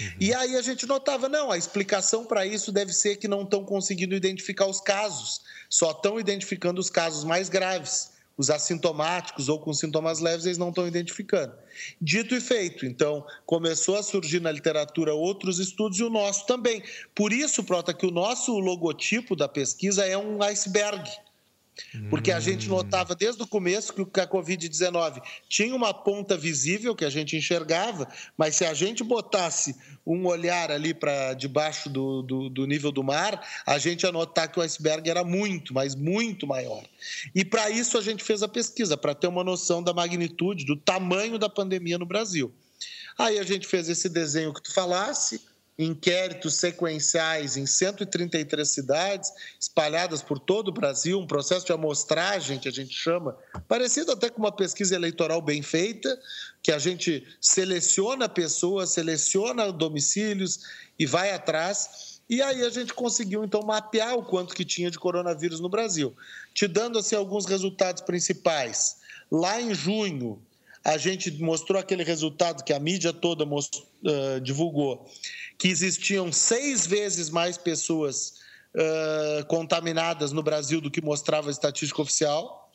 Uhum. 0.00 0.16
E 0.18 0.34
aí 0.34 0.56
a 0.56 0.62
gente 0.62 0.86
notava, 0.86 1.28
não, 1.28 1.50
a 1.50 1.58
explicação 1.58 2.24
para 2.24 2.46
isso 2.46 2.72
deve 2.72 2.92
ser 2.92 3.16
que 3.16 3.28
não 3.28 3.42
estão 3.42 3.64
conseguindo 3.64 4.14
identificar 4.14 4.66
os 4.66 4.80
casos, 4.80 5.42
só 5.68 5.90
estão 5.90 6.18
identificando 6.18 6.80
os 6.80 6.88
casos 6.88 7.22
mais 7.22 7.48
graves 7.50 8.17
os 8.38 8.48
assintomáticos 8.48 9.48
ou 9.48 9.58
com 9.58 9.74
sintomas 9.74 10.20
leves 10.20 10.46
eles 10.46 10.56
não 10.56 10.68
estão 10.68 10.86
identificando. 10.86 11.52
Dito 12.00 12.34
e 12.36 12.40
feito, 12.40 12.86
então 12.86 13.26
começou 13.44 13.96
a 13.96 14.02
surgir 14.02 14.40
na 14.40 14.52
literatura 14.52 15.12
outros 15.12 15.58
estudos 15.58 15.98
e 15.98 16.04
o 16.04 16.08
nosso 16.08 16.46
também. 16.46 16.82
Por 17.14 17.32
isso, 17.32 17.64
Prota, 17.64 17.92
que 17.92 18.06
o 18.06 18.12
nosso 18.12 18.56
logotipo 18.58 19.34
da 19.34 19.48
pesquisa 19.48 20.06
é 20.06 20.16
um 20.16 20.40
iceberg. 20.42 21.10
Porque 22.10 22.32
a 22.32 22.40
gente 22.40 22.68
notava 22.68 23.14
desde 23.14 23.42
o 23.42 23.46
começo 23.46 23.92
que 23.92 24.20
a 24.20 24.26
Covid-19 24.26 25.22
tinha 25.48 25.74
uma 25.74 25.94
ponta 25.94 26.36
visível 26.36 26.94
que 26.94 27.04
a 27.04 27.10
gente 27.10 27.36
enxergava, 27.36 28.08
mas 28.36 28.56
se 28.56 28.64
a 28.64 28.74
gente 28.74 29.04
botasse 29.04 29.76
um 30.06 30.26
olhar 30.26 30.70
ali 30.70 30.94
para 30.94 31.34
debaixo 31.34 31.88
do, 31.88 32.22
do, 32.22 32.48
do, 32.48 32.66
nível 32.66 32.90
do 32.90 33.04
mar, 33.04 33.46
a 33.66 33.78
gente 33.78 34.02
ia 34.02 34.12
notar 34.12 34.50
que 34.50 34.58
o 34.58 34.62
iceberg 34.62 35.08
era 35.08 35.22
muito, 35.22 35.74
mas 35.74 35.94
muito 35.94 36.46
maior. 36.46 36.82
E 37.34 37.44
para 37.44 37.70
isso 37.70 37.98
a 37.98 38.02
gente 38.02 38.24
fez 38.24 38.42
a 38.42 38.48
pesquisa, 38.48 38.96
para 38.96 39.14
ter 39.14 39.26
uma 39.26 39.44
noção 39.44 39.82
da 39.82 39.92
magnitude, 39.92 40.64
do 40.64 40.76
tamanho 40.76 41.38
da 41.38 41.48
pandemia 41.48 41.98
no 41.98 42.06
Brasil. 42.06 42.52
Aí 43.18 43.38
a 43.38 43.42
gente 43.42 43.66
fez 43.66 43.88
esse 43.88 44.08
desenho 44.08 44.54
que 44.54 44.62
tu 44.62 44.72
falasse, 44.72 45.40
inquéritos 45.78 46.54
sequenciais 46.54 47.56
em 47.56 47.64
133 47.64 48.68
cidades, 48.68 49.30
espalhadas 49.60 50.20
por 50.22 50.40
todo 50.40 50.68
o 50.68 50.72
Brasil, 50.72 51.20
um 51.20 51.26
processo 51.26 51.64
de 51.64 51.72
amostragem 51.72 52.58
que 52.58 52.68
a 52.68 52.72
gente 52.72 52.92
chama, 52.92 53.38
parecido 53.68 54.10
até 54.10 54.28
com 54.28 54.40
uma 54.40 54.50
pesquisa 54.50 54.96
eleitoral 54.96 55.40
bem 55.40 55.62
feita, 55.62 56.18
que 56.60 56.72
a 56.72 56.78
gente 56.78 57.24
seleciona 57.40 58.28
pessoas, 58.28 58.90
seleciona 58.90 59.70
domicílios 59.70 60.60
e 60.98 61.06
vai 61.06 61.30
atrás. 61.30 62.18
E 62.28 62.42
aí 62.42 62.62
a 62.62 62.70
gente 62.70 62.92
conseguiu 62.92 63.44
então 63.44 63.62
mapear 63.62 64.16
o 64.16 64.24
quanto 64.24 64.54
que 64.54 64.64
tinha 64.64 64.90
de 64.90 64.98
coronavírus 64.98 65.60
no 65.60 65.68
Brasil, 65.68 66.14
te 66.52 66.66
dando 66.66 66.98
assim 66.98 67.14
alguns 67.14 67.46
resultados 67.46 68.02
principais. 68.02 68.96
Lá 69.30 69.60
em 69.60 69.72
junho, 69.74 70.42
a 70.84 70.96
gente 70.96 71.30
mostrou 71.42 71.80
aquele 71.80 72.04
resultado 72.04 72.64
que 72.64 72.72
a 72.72 72.78
mídia 72.78 73.12
toda 73.12 73.44
uh, 73.44 74.40
divulgou, 74.42 75.06
que 75.58 75.68
existiam 75.68 76.32
seis 76.32 76.86
vezes 76.86 77.30
mais 77.30 77.58
pessoas 77.58 78.34
uh, 78.74 79.44
contaminadas 79.46 80.32
no 80.32 80.42
Brasil 80.42 80.80
do 80.80 80.90
que 80.90 81.00
mostrava 81.00 81.48
a 81.48 81.50
estatística 81.50 82.00
oficial 82.00 82.67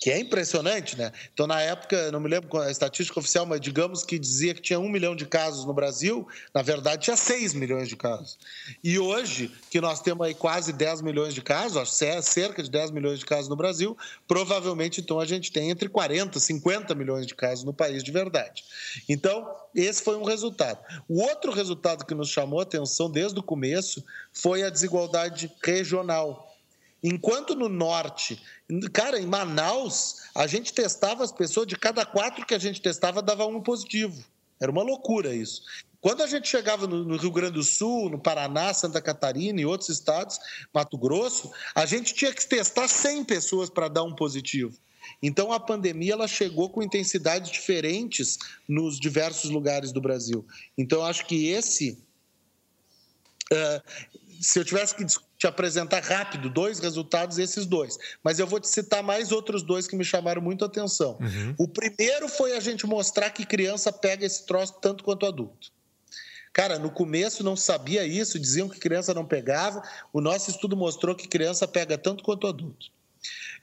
que 0.00 0.10
é 0.10 0.18
impressionante, 0.18 0.96
né? 0.96 1.12
Então, 1.32 1.46
na 1.46 1.60
época, 1.60 2.10
não 2.10 2.20
me 2.20 2.28
lembro 2.28 2.58
a 2.58 2.70
estatística 2.70 3.20
oficial, 3.20 3.44
mas 3.44 3.60
digamos 3.60 4.02
que 4.02 4.18
dizia 4.18 4.54
que 4.54 4.62
tinha 4.62 4.80
um 4.80 4.88
milhão 4.88 5.14
de 5.14 5.26
casos 5.26 5.66
no 5.66 5.74
Brasil, 5.74 6.26
na 6.54 6.62
verdade 6.62 7.04
tinha 7.04 7.16
seis 7.16 7.52
milhões 7.52 7.86
de 7.86 7.96
casos. 7.96 8.38
E 8.82 8.98
hoje, 8.98 9.52
que 9.70 9.78
nós 9.78 10.00
temos 10.00 10.26
aí 10.26 10.34
quase 10.34 10.72
10 10.72 11.02
milhões 11.02 11.34
de 11.34 11.42
casos, 11.42 11.92
cerca 12.22 12.62
de 12.62 12.70
10 12.70 12.92
milhões 12.92 13.18
de 13.18 13.26
casos 13.26 13.48
no 13.48 13.56
Brasil, 13.56 13.96
provavelmente 14.26 15.02
então 15.02 15.20
a 15.20 15.26
gente 15.26 15.52
tem 15.52 15.68
entre 15.68 15.88
40 15.88 16.40
50 16.40 16.94
milhões 16.94 17.26
de 17.26 17.34
casos 17.34 17.64
no 17.64 17.74
país 17.74 18.02
de 18.02 18.10
verdade. 18.10 18.64
Então, 19.06 19.54
esse 19.74 20.02
foi 20.02 20.16
um 20.16 20.24
resultado. 20.24 20.78
O 21.06 21.20
outro 21.20 21.52
resultado 21.52 22.06
que 22.06 22.14
nos 22.14 22.30
chamou 22.30 22.60
a 22.60 22.62
atenção 22.62 23.10
desde 23.10 23.38
o 23.38 23.42
começo 23.42 24.02
foi 24.32 24.62
a 24.62 24.70
desigualdade 24.70 25.52
regional 25.62 26.49
Enquanto 27.02 27.54
no 27.54 27.68
norte, 27.68 28.42
cara, 28.92 29.18
em 29.18 29.26
Manaus, 29.26 30.22
a 30.34 30.46
gente 30.46 30.72
testava 30.72 31.24
as 31.24 31.32
pessoas, 31.32 31.66
de 31.66 31.76
cada 31.76 32.04
quatro 32.04 32.44
que 32.44 32.54
a 32.54 32.58
gente 32.58 32.80
testava, 32.80 33.22
dava 33.22 33.46
um 33.46 33.60
positivo. 33.60 34.22
Era 34.60 34.70
uma 34.70 34.82
loucura 34.82 35.34
isso. 35.34 35.62
Quando 36.00 36.22
a 36.22 36.26
gente 36.26 36.48
chegava 36.48 36.86
no, 36.86 37.16
Rio 37.16 37.30
Grande 37.30 37.54
do 37.54 37.62
Sul, 37.62 38.08
no 38.08 38.18
Paraná, 38.18 38.72
Santa 38.72 39.02
Catarina 39.02 39.60
e 39.60 39.66
outros 39.66 39.90
estados, 39.90 40.38
Mato 40.72 40.96
Grosso, 40.96 41.50
a 41.74 41.84
gente 41.84 42.14
tinha 42.14 42.32
que 42.32 42.46
testar 42.46 42.88
100 42.88 43.24
pessoas 43.24 43.68
para 43.68 43.88
dar 43.88 44.02
um 44.02 44.14
positivo. 44.14 44.76
Então 45.22 45.52
a 45.52 45.60
pandemia 45.60 46.14
ela 46.14 46.28
chegou 46.28 46.70
com 46.70 46.82
intensidades 46.82 47.50
diferentes 47.50 48.38
nos 48.66 48.98
diversos 48.98 49.50
lugares 49.50 49.92
do 49.92 50.00
Brasil. 50.00 50.46
Então 50.76 51.04
acho 51.04 51.26
que 51.26 51.48
esse, 51.48 51.98
uh, 53.52 53.82
se 54.40 54.58
eu 54.58 54.64
tivesse 54.64 54.94
que 54.94 55.04
te 55.40 55.46
apresentar 55.46 56.02
rápido 56.02 56.50
dois 56.50 56.78
resultados, 56.80 57.38
esses 57.38 57.64
dois. 57.64 57.98
Mas 58.22 58.38
eu 58.38 58.46
vou 58.46 58.60
te 58.60 58.68
citar 58.68 59.02
mais 59.02 59.32
outros 59.32 59.62
dois 59.62 59.86
que 59.86 59.96
me 59.96 60.04
chamaram 60.04 60.42
muito 60.42 60.62
a 60.62 60.68
atenção. 60.68 61.16
Uhum. 61.18 61.54
O 61.56 61.66
primeiro 61.66 62.28
foi 62.28 62.54
a 62.54 62.60
gente 62.60 62.86
mostrar 62.86 63.30
que 63.30 63.46
criança 63.46 63.90
pega 63.90 64.26
esse 64.26 64.44
troço 64.44 64.74
tanto 64.82 65.02
quanto 65.02 65.24
adulto. 65.24 65.72
Cara, 66.52 66.78
no 66.78 66.90
começo 66.90 67.42
não 67.42 67.56
sabia 67.56 68.04
isso, 68.04 68.38
diziam 68.38 68.68
que 68.68 68.78
criança 68.78 69.14
não 69.14 69.24
pegava. 69.24 69.82
O 70.12 70.20
nosso 70.20 70.50
estudo 70.50 70.76
mostrou 70.76 71.14
que 71.14 71.26
criança 71.26 71.66
pega 71.66 71.96
tanto 71.96 72.22
quanto 72.22 72.46
adulto. 72.46 72.88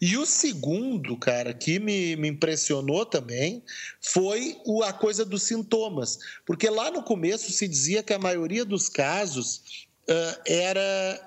E 0.02 0.18
o 0.18 0.26
segundo, 0.26 1.16
cara, 1.16 1.54
que 1.54 1.78
me, 1.78 2.16
me 2.16 2.28
impressionou 2.28 3.06
também 3.06 3.62
foi 4.02 4.58
o, 4.66 4.82
a 4.82 4.92
coisa 4.92 5.24
dos 5.24 5.44
sintomas. 5.44 6.18
Porque 6.44 6.72
lá 6.72 6.90
no 6.90 7.04
começo 7.04 7.52
se 7.52 7.68
dizia 7.68 8.02
que 8.02 8.14
a 8.14 8.20
maioria 8.20 8.66
dos 8.66 8.90
casos 8.90 9.88
uh, 10.10 10.42
era 10.44 11.27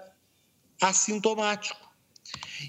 assintomático. 0.80 1.90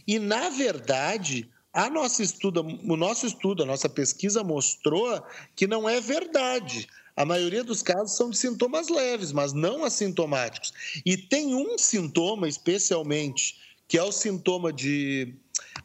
E, 0.08 0.20
na 0.20 0.50
verdade, 0.50 1.50
a 1.74 1.90
nossa 1.90 2.22
estudo, 2.22 2.62
o 2.62 2.98
nosso 2.98 3.26
estudo, 3.26 3.64
a 3.64 3.66
nossa 3.66 3.88
pesquisa 3.88 4.44
mostrou 4.44 5.24
que 5.56 5.68
não 5.68 5.88
é 5.88 6.02
verdade. 6.02 6.88
A 7.16 7.26
maioria 7.26 7.64
dos 7.64 7.82
casos 7.82 8.16
são 8.16 8.30
de 8.30 8.38
sintomas 8.38 8.90
leves, 8.90 9.32
mas 9.32 9.54
não 9.54 9.84
assintomáticos. 9.84 10.74
E 11.06 11.18
tem 11.18 11.54
um 11.56 11.78
sintoma 11.78 12.48
especialmente, 12.48 13.58
que 13.88 13.98
é 13.98 14.04
o 14.04 14.12
sintoma 14.12 14.72
de 14.72 15.34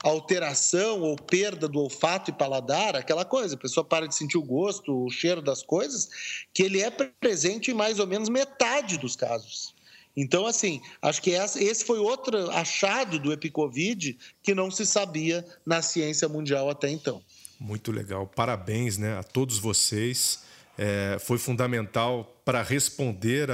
alteração 0.02 1.02
ou 1.02 1.16
perda 1.16 1.68
do 1.68 1.80
olfato 1.80 2.30
e 2.30 2.34
paladar, 2.34 2.96
aquela 2.96 3.24
coisa, 3.24 3.54
a 3.54 3.58
pessoa 3.58 3.84
para 3.84 4.06
de 4.06 4.14
sentir 4.14 4.38
o 4.38 4.42
gosto, 4.42 5.04
o 5.04 5.10
cheiro 5.10 5.42
das 5.42 5.62
coisas, 5.62 6.08
que 6.52 6.62
ele 6.62 6.80
é 6.80 6.90
presente 6.90 7.70
em 7.70 7.74
mais 7.74 7.98
ou 7.98 8.06
menos 8.06 8.28
metade 8.28 8.98
dos 8.98 9.16
casos. 9.16 9.75
Então, 10.16 10.46
assim, 10.46 10.80
acho 11.02 11.20
que 11.20 11.30
esse 11.30 11.84
foi 11.84 11.98
outro 11.98 12.50
achado 12.50 13.18
do 13.18 13.32
Epicovid 13.32 14.16
que 14.42 14.54
não 14.54 14.70
se 14.70 14.86
sabia 14.86 15.44
na 15.64 15.82
ciência 15.82 16.28
mundial 16.28 16.70
até 16.70 16.88
então. 16.88 17.22
Muito 17.60 17.92
legal. 17.92 18.26
Parabéns 18.26 18.96
né, 18.96 19.18
a 19.18 19.22
todos 19.22 19.58
vocês 19.58 20.40
é, 20.78 21.18
foi 21.20 21.38
fundamental 21.38 22.40
para 22.44 22.62
responder 22.62 23.48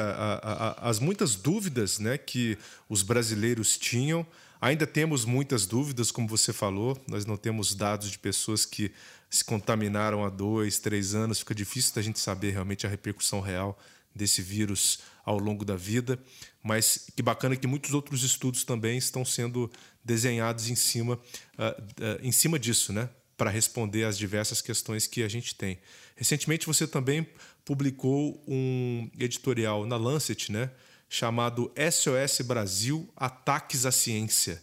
às 0.76 0.98
muitas 0.98 1.34
dúvidas 1.34 1.98
né, 1.98 2.18
que 2.18 2.58
os 2.88 3.02
brasileiros 3.02 3.78
tinham. 3.78 4.26
Ainda 4.60 4.86
temos 4.86 5.24
muitas 5.24 5.66
dúvidas, 5.66 6.10
como 6.12 6.28
você 6.28 6.52
falou, 6.52 6.96
nós 7.08 7.26
não 7.26 7.36
temos 7.36 7.74
dados 7.74 8.10
de 8.10 8.18
pessoas 8.18 8.64
que 8.64 8.92
se 9.28 9.44
contaminaram 9.44 10.24
há 10.24 10.28
dois, 10.28 10.78
três 10.78 11.14
anos, 11.14 11.38
fica 11.38 11.54
difícil 11.54 11.94
da 11.94 12.02
gente 12.02 12.20
saber 12.20 12.50
realmente 12.50 12.86
a 12.86 12.90
repercussão 12.90 13.40
real 13.40 13.78
desse 14.14 14.42
vírus 14.42 14.98
ao 15.24 15.38
longo 15.38 15.64
da 15.64 15.76
vida, 15.76 16.18
mas 16.62 17.06
que 17.14 17.22
bacana 17.22 17.56
que 17.56 17.66
muitos 17.66 17.94
outros 17.94 18.22
estudos 18.22 18.64
também 18.64 18.98
estão 18.98 19.24
sendo 19.24 19.70
desenhados 20.04 20.68
em 20.68 20.74
cima, 20.74 21.14
uh, 21.14 21.82
uh, 21.82 22.18
em 22.22 22.32
cima 22.32 22.58
disso, 22.58 22.92
né? 22.92 23.08
para 23.36 23.50
responder 23.50 24.04
às 24.04 24.16
diversas 24.16 24.60
questões 24.60 25.06
que 25.08 25.20
a 25.20 25.28
gente 25.28 25.54
tem. 25.56 25.80
Recentemente 26.14 26.64
você 26.64 26.86
também 26.86 27.26
publicou 27.64 28.40
um 28.46 29.10
editorial 29.18 29.84
na 29.84 29.96
Lancet, 29.96 30.52
né, 30.52 30.70
chamado 31.08 31.72
SOS 31.76 32.46
Brasil 32.46 33.12
Ataques 33.16 33.84
à 33.84 33.90
Ciência. 33.90 34.62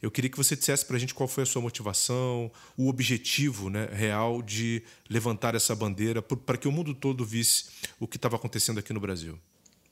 Eu 0.00 0.10
queria 0.10 0.30
que 0.30 0.36
você 0.36 0.54
dissesse 0.54 0.84
para 0.84 0.96
a 0.96 0.98
gente 1.00 1.14
qual 1.14 1.26
foi 1.26 1.42
a 1.42 1.46
sua 1.46 1.62
motivação, 1.62 2.52
o 2.76 2.88
objetivo 2.88 3.68
né, 3.68 3.88
real 3.92 4.42
de 4.42 4.82
levantar 5.08 5.54
essa 5.54 5.74
bandeira 5.74 6.20
para 6.22 6.56
que 6.56 6.68
o 6.68 6.72
mundo 6.72 6.94
todo 6.94 7.24
visse 7.24 7.64
o 7.98 8.06
que 8.06 8.16
estava 8.16 8.36
acontecendo 8.36 8.78
aqui 8.78 8.92
no 8.92 9.00
Brasil. 9.00 9.38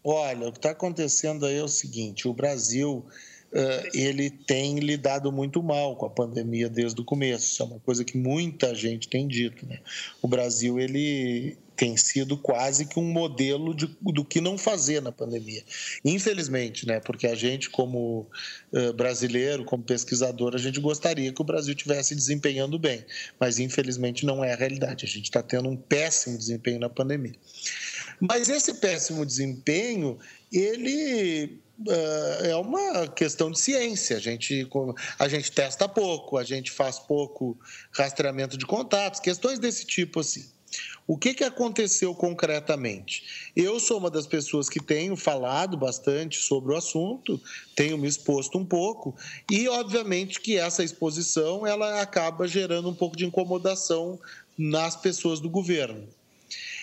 Olha, 0.09 0.47
o 0.47 0.53
que 0.53 0.59
está 0.59 0.71
acontecendo 0.71 1.45
aí 1.45 1.57
é 1.57 1.65
o 1.65 1.69
seguinte: 1.69 2.29
o 2.29 2.33
Brasil 2.33 3.05
ele 3.95 4.29
tem 4.29 4.79
lidado 4.79 5.33
muito 5.33 5.63
mal 5.63 5.97
com 5.97 6.07
a 6.07 6.11
pandemia 6.11 6.69
desde 6.69 7.01
o 7.01 7.05
começo. 7.05 7.47
Isso 7.47 7.63
é 7.63 7.67
uma 7.67 7.81
coisa 7.81 8.05
que 8.05 8.17
muita 8.17 8.75
gente 8.75 9.09
tem 9.09 9.27
dito. 9.27 9.67
Né? 9.67 9.81
O 10.21 10.29
Brasil 10.29 10.79
ele 10.79 11.57
tem 11.77 11.97
sido 11.97 12.39
quase 12.39 12.87
que 12.87 12.99
um 12.99 13.05
modelo 13.05 13.75
de, 13.75 13.87
do 14.01 14.25
que 14.25 14.41
não 14.41 14.57
fazer 14.57 15.03
na 15.03 15.13
pandemia. 15.13 15.63
Infelizmente, 16.03 16.87
né? 16.87 17.01
Porque 17.01 17.27
a 17.27 17.35
gente, 17.35 17.69
como 17.69 18.27
uh, 18.73 18.93
brasileiro, 18.95 19.65
como 19.65 19.83
pesquisador, 19.83 20.55
a 20.55 20.59
gente 20.59 20.81
gostaria 20.81 21.31
que 21.33 21.41
o 21.41 21.45
Brasil 21.45 21.75
tivesse 21.75 22.15
desempenhando 22.15 22.79
bem, 22.79 23.05
mas 23.39 23.59
infelizmente 23.59 24.25
não 24.25 24.43
é 24.43 24.55
a 24.55 24.57
realidade. 24.57 25.05
A 25.05 25.09
gente 25.09 25.25
está 25.25 25.43
tendo 25.43 25.69
um 25.69 25.77
péssimo 25.77 26.39
desempenho 26.39 26.81
na 26.81 26.89
pandemia. 26.89 27.35
Mas 28.21 28.49
esse 28.49 28.75
péssimo 28.75 29.25
desempenho, 29.25 30.19
ele 30.53 31.61
é, 31.89 32.51
é 32.51 32.57
uma 32.57 33.07
questão 33.09 33.51
de 33.51 33.59
ciência. 33.59 34.17
A 34.17 34.21
gente, 34.21 34.69
a 35.19 35.29
gente 35.29 35.53
testa 35.53 35.89
pouco, 35.89 36.39
a 36.39 36.45
gente 36.45 36.71
faz 36.71 36.99
pouco 36.99 37.59
rastreamento 37.93 38.57
de 38.57 38.67
contatos, 38.67 39.21
questões 39.21 39.59
desse 39.59 39.85
tipo 39.85 40.21
assim. 40.21 40.47
O 41.07 41.17
que, 41.17 41.35
que 41.35 41.45
aconteceu 41.45 42.15
concretamente? 42.15 43.53
Eu 43.55 43.79
sou 43.79 43.99
uma 43.99 44.11
das 44.11 44.27
pessoas 44.27 44.69
que 44.69 44.83
tenho 44.83 45.17
falado 45.17 45.77
bastante 45.77 46.39
sobre 46.39 46.73
o 46.73 46.77
assunto, 46.77 47.41
tenho 47.77 47.97
me 47.97 48.09
exposto 48.09 48.59
um 48.59 48.65
pouco, 48.65 49.15
e 49.51 49.69
obviamente 49.69 50.41
que 50.41 50.57
essa 50.57 50.83
exposição 50.83 51.65
ela 51.67 52.01
acaba 52.01 52.49
gerando 52.49 52.89
um 52.89 52.95
pouco 52.95 53.17
de 53.17 53.25
incomodação 53.25 54.19
nas 54.59 54.97
pessoas 54.97 55.39
do 55.39 55.49
governo. 55.49 56.09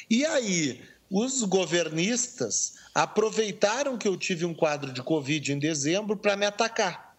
E 0.10 0.26
aí, 0.26 0.82
os 1.14 1.44
governistas 1.44 2.74
aproveitaram 2.92 4.00
que 4.00 4.08
eu 4.08 4.18
tive 4.18 4.46
um 4.46 4.54
quadro 4.54 4.92
de 4.92 5.04
Covid 5.04 5.54
em 5.54 5.60
dezembro 5.60 6.18
para 6.18 6.36
me 6.36 6.44
atacar, 6.44 7.16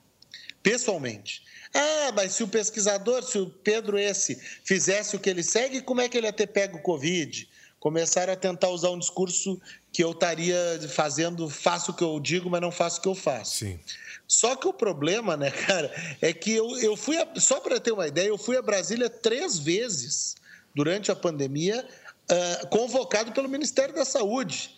pessoalmente. 0.64 1.44
Ah, 1.72 2.10
mas 2.12 2.32
se 2.32 2.42
o 2.42 2.48
pesquisador, 2.48 3.22
se 3.22 3.38
o 3.38 3.48
Pedro 3.48 3.96
esse, 3.96 4.34
fizesse 4.64 5.14
o 5.14 5.20
que 5.20 5.30
ele 5.30 5.44
segue, 5.44 5.80
como 5.80 6.00
é 6.00 6.08
que 6.08 6.18
ele 6.18 6.26
ia 6.26 6.32
ter 6.32 6.48
pego 6.48 6.82
Covid? 6.82 7.48
Começaram 7.78 8.32
a 8.32 8.36
tentar 8.36 8.70
usar 8.70 8.90
um 8.90 8.98
discurso 8.98 9.60
que 9.92 10.02
eu 10.02 10.10
estaria 10.10 10.58
fazendo, 10.88 11.48
faço 11.48 11.92
o 11.92 11.94
que 11.94 12.02
eu 12.02 12.18
digo, 12.18 12.50
mas 12.50 12.60
não 12.60 12.72
faço 12.72 12.98
o 12.98 13.02
que 13.02 13.08
eu 13.08 13.14
faço. 13.14 13.58
Sim. 13.58 13.78
Só 14.26 14.56
que 14.56 14.66
o 14.66 14.72
problema, 14.72 15.36
né, 15.36 15.52
cara, 15.52 15.92
é 16.20 16.32
que 16.32 16.50
eu, 16.50 16.76
eu 16.80 16.96
fui, 16.96 17.16
a, 17.16 17.28
só 17.36 17.60
para 17.60 17.78
ter 17.78 17.92
uma 17.92 18.08
ideia, 18.08 18.26
eu 18.26 18.38
fui 18.38 18.56
a 18.56 18.62
Brasília 18.62 19.08
três 19.08 19.56
vezes 19.56 20.34
durante 20.74 21.12
a 21.12 21.16
pandemia, 21.16 21.86
uh, 22.30 22.66
convocado 22.68 23.32
pelo 23.32 23.48
Ministério 23.48 23.94
da 23.94 24.04
Saúde. 24.04 24.74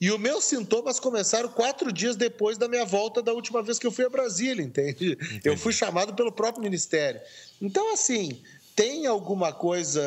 E 0.00 0.10
os 0.10 0.18
meus 0.18 0.44
sintomas 0.44 0.98
começaram 0.98 1.48
quatro 1.50 1.92
dias 1.92 2.16
depois 2.16 2.56
da 2.56 2.66
minha 2.66 2.86
volta 2.86 3.20
da 3.22 3.34
última 3.34 3.62
vez 3.62 3.78
que 3.78 3.86
eu 3.86 3.92
fui 3.92 4.06
a 4.06 4.08
Brasília, 4.08 4.62
entende? 4.62 5.12
Entendi. 5.12 5.40
Eu 5.44 5.58
fui 5.58 5.74
chamado 5.74 6.14
pelo 6.14 6.32
próprio 6.32 6.64
Ministério. 6.64 7.20
Então, 7.60 7.92
assim, 7.92 8.42
tem 8.74 9.06
alguma 9.06 9.52
coisa 9.52 10.00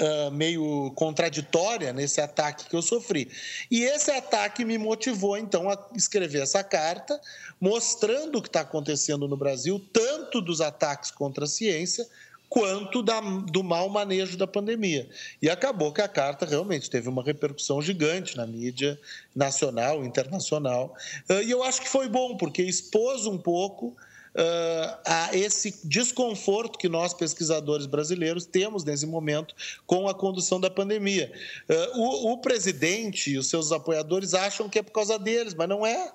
uh, 0.00 0.30
meio 0.32 0.90
contraditória 0.96 1.92
nesse 1.92 2.20
ataque 2.20 2.68
que 2.68 2.74
eu 2.74 2.82
sofri. 2.82 3.30
E 3.70 3.84
esse 3.84 4.10
ataque 4.10 4.64
me 4.64 4.76
motivou, 4.76 5.36
então, 5.36 5.70
a 5.70 5.78
escrever 5.94 6.42
essa 6.42 6.62
carta, 6.64 7.20
mostrando 7.60 8.38
o 8.38 8.42
que 8.42 8.48
está 8.48 8.62
acontecendo 8.62 9.28
no 9.28 9.36
Brasil, 9.36 9.80
tanto 9.92 10.40
dos 10.40 10.60
ataques 10.60 11.10
contra 11.10 11.44
a 11.44 11.48
ciência, 11.48 12.06
quanto 12.48 13.02
da, 13.02 13.20
do 13.20 13.62
mau 13.62 13.88
manejo 13.88 14.36
da 14.36 14.46
pandemia. 14.46 15.08
E 15.40 15.50
acabou 15.50 15.92
que 15.92 16.00
a 16.00 16.08
carta 16.08 16.46
realmente 16.46 16.88
teve 16.88 17.08
uma 17.08 17.22
repercussão 17.22 17.82
gigante 17.82 18.36
na 18.36 18.46
mídia 18.46 18.98
nacional, 19.34 20.04
internacional. 20.04 20.94
Uh, 21.28 21.42
e 21.42 21.50
eu 21.50 21.62
acho 21.62 21.80
que 21.80 21.88
foi 21.88 22.08
bom, 22.08 22.36
porque 22.36 22.62
expôs 22.62 23.26
um 23.26 23.36
pouco 23.36 23.96
uh, 24.36 24.98
a 25.04 25.36
esse 25.36 25.80
desconforto 25.84 26.78
que 26.78 26.88
nós, 26.88 27.14
pesquisadores 27.14 27.86
brasileiros, 27.86 28.46
temos 28.46 28.84
nesse 28.84 29.06
momento 29.06 29.54
com 29.86 30.08
a 30.08 30.14
condução 30.14 30.60
da 30.60 30.70
pandemia. 30.70 31.32
Uh, 31.68 32.00
o, 32.00 32.32
o 32.32 32.38
presidente 32.38 33.30
e 33.30 33.38
os 33.38 33.48
seus 33.48 33.72
apoiadores 33.72 34.34
acham 34.34 34.68
que 34.68 34.78
é 34.78 34.82
por 34.82 34.92
causa 34.92 35.18
deles, 35.18 35.54
mas 35.54 35.68
não 35.68 35.84
é. 35.84 36.12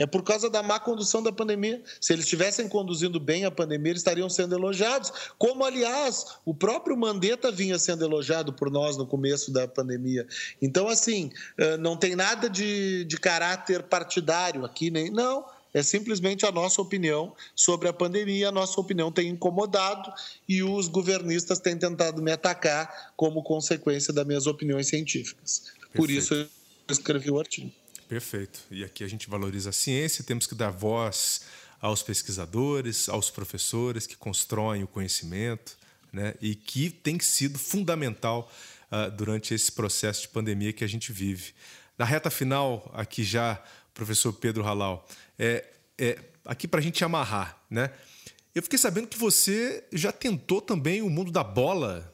É 0.00 0.06
por 0.06 0.22
causa 0.22 0.48
da 0.48 0.62
má 0.62 0.80
condução 0.80 1.22
da 1.22 1.30
pandemia. 1.30 1.82
Se 2.00 2.14
eles 2.14 2.24
estivessem 2.24 2.66
conduzindo 2.66 3.20
bem 3.20 3.44
a 3.44 3.50
pandemia, 3.50 3.92
eles 3.92 4.00
estariam 4.00 4.30
sendo 4.30 4.54
elogiados. 4.54 5.12
Como, 5.36 5.62
aliás, 5.62 6.38
o 6.42 6.54
próprio 6.54 6.96
Mandetta 6.96 7.52
vinha 7.52 7.78
sendo 7.78 8.02
elogiado 8.02 8.50
por 8.50 8.70
nós 8.70 8.96
no 8.96 9.06
começo 9.06 9.52
da 9.52 9.68
pandemia. 9.68 10.26
Então, 10.62 10.88
assim, 10.88 11.30
não 11.78 11.98
tem 11.98 12.16
nada 12.16 12.48
de, 12.48 13.04
de 13.04 13.18
caráter 13.18 13.82
partidário 13.82 14.64
aqui, 14.64 14.90
nem. 14.90 15.10
Não 15.10 15.44
é 15.74 15.82
simplesmente 15.82 16.46
a 16.46 16.50
nossa 16.50 16.80
opinião 16.80 17.34
sobre 17.54 17.86
a 17.86 17.92
pandemia. 17.92 18.48
A 18.48 18.52
nossa 18.52 18.80
opinião 18.80 19.12
tem 19.12 19.28
incomodado 19.28 20.10
e 20.48 20.62
os 20.62 20.88
governistas 20.88 21.58
têm 21.58 21.76
tentado 21.76 22.22
me 22.22 22.32
atacar 22.32 23.12
como 23.14 23.42
consequência 23.42 24.14
das 24.14 24.26
minhas 24.26 24.46
opiniões 24.46 24.86
científicas. 24.86 25.58
Perfeito. 25.58 25.94
Por 25.94 26.10
isso 26.10 26.32
eu 26.32 26.48
escrevi 26.88 27.30
o 27.30 27.38
artigo. 27.38 27.70
Perfeito. 28.10 28.58
E 28.72 28.82
aqui 28.82 29.04
a 29.04 29.08
gente 29.08 29.30
valoriza 29.30 29.70
a 29.70 29.72
ciência, 29.72 30.24
temos 30.24 30.44
que 30.44 30.54
dar 30.56 30.70
voz 30.70 31.42
aos 31.80 32.02
pesquisadores, 32.02 33.08
aos 33.08 33.30
professores 33.30 34.04
que 34.04 34.16
constroem 34.16 34.82
o 34.82 34.88
conhecimento, 34.88 35.78
né? 36.12 36.34
E 36.40 36.56
que 36.56 36.90
tem 36.90 37.20
sido 37.20 37.56
fundamental 37.56 38.50
uh, 38.90 39.08
durante 39.12 39.54
esse 39.54 39.70
processo 39.70 40.22
de 40.22 40.28
pandemia 40.28 40.72
que 40.72 40.82
a 40.82 40.88
gente 40.88 41.12
vive. 41.12 41.54
Na 41.96 42.04
reta 42.04 42.30
final, 42.30 42.90
aqui 42.94 43.22
já, 43.22 43.62
professor 43.94 44.32
Pedro 44.32 44.64
Halal, 44.64 45.08
é, 45.38 45.64
é 45.96 46.18
aqui 46.44 46.66
para 46.66 46.80
a 46.80 46.82
gente 46.82 47.04
amarrar, 47.04 47.62
né? 47.70 47.92
Eu 48.52 48.64
fiquei 48.64 48.76
sabendo 48.76 49.06
que 49.06 49.16
você 49.16 49.84
já 49.92 50.10
tentou 50.10 50.60
também 50.60 51.00
o 51.00 51.08
mundo 51.08 51.30
da 51.30 51.44
bola. 51.44 52.12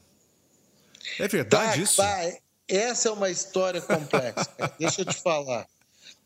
É 1.18 1.26
verdade 1.26 1.72
tá, 1.72 1.76
isso? 1.78 1.96
Tá. 1.96 2.38
Essa 2.68 3.09
é 3.09 3.12
uma 3.12 3.30
história 3.30 3.80
complexa. 3.80 4.46
Deixa 4.78 5.00
eu 5.00 5.06
te 5.06 5.22
falar. 5.22 5.66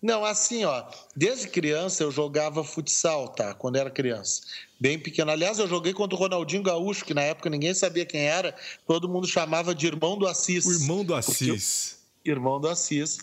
Não, 0.03 0.25
assim, 0.25 0.65
ó, 0.65 0.85
desde 1.15 1.49
criança 1.49 2.03
eu 2.03 2.11
jogava 2.11 2.65
futsal, 2.65 3.29
tá? 3.29 3.53
Quando 3.53 3.77
era 3.77 3.91
criança. 3.91 4.43
Bem 4.79 4.99
pequeno. 4.99 5.31
Aliás, 5.31 5.59
eu 5.59 5.69
joguei 5.69 5.93
contra 5.93 6.17
o 6.17 6.19
Ronaldinho 6.19 6.63
Gaúcho, 6.63 7.05
que 7.05 7.13
na 7.13 7.23
época 7.23 7.51
ninguém 7.51 7.75
sabia 7.75 8.07
quem 8.07 8.23
era, 8.23 8.55
todo 8.87 9.09
mundo 9.09 9.27
chamava 9.27 9.75
de 9.75 9.87
irmão 9.87 10.17
do 10.17 10.27
Assis. 10.27 10.65
O 10.65 10.73
irmão 10.73 11.05
do 11.05 11.15
Assis. 11.15 11.99
Eu, 12.25 12.33
irmão 12.33 12.59
do 12.59 12.69
Assis. 12.69 13.19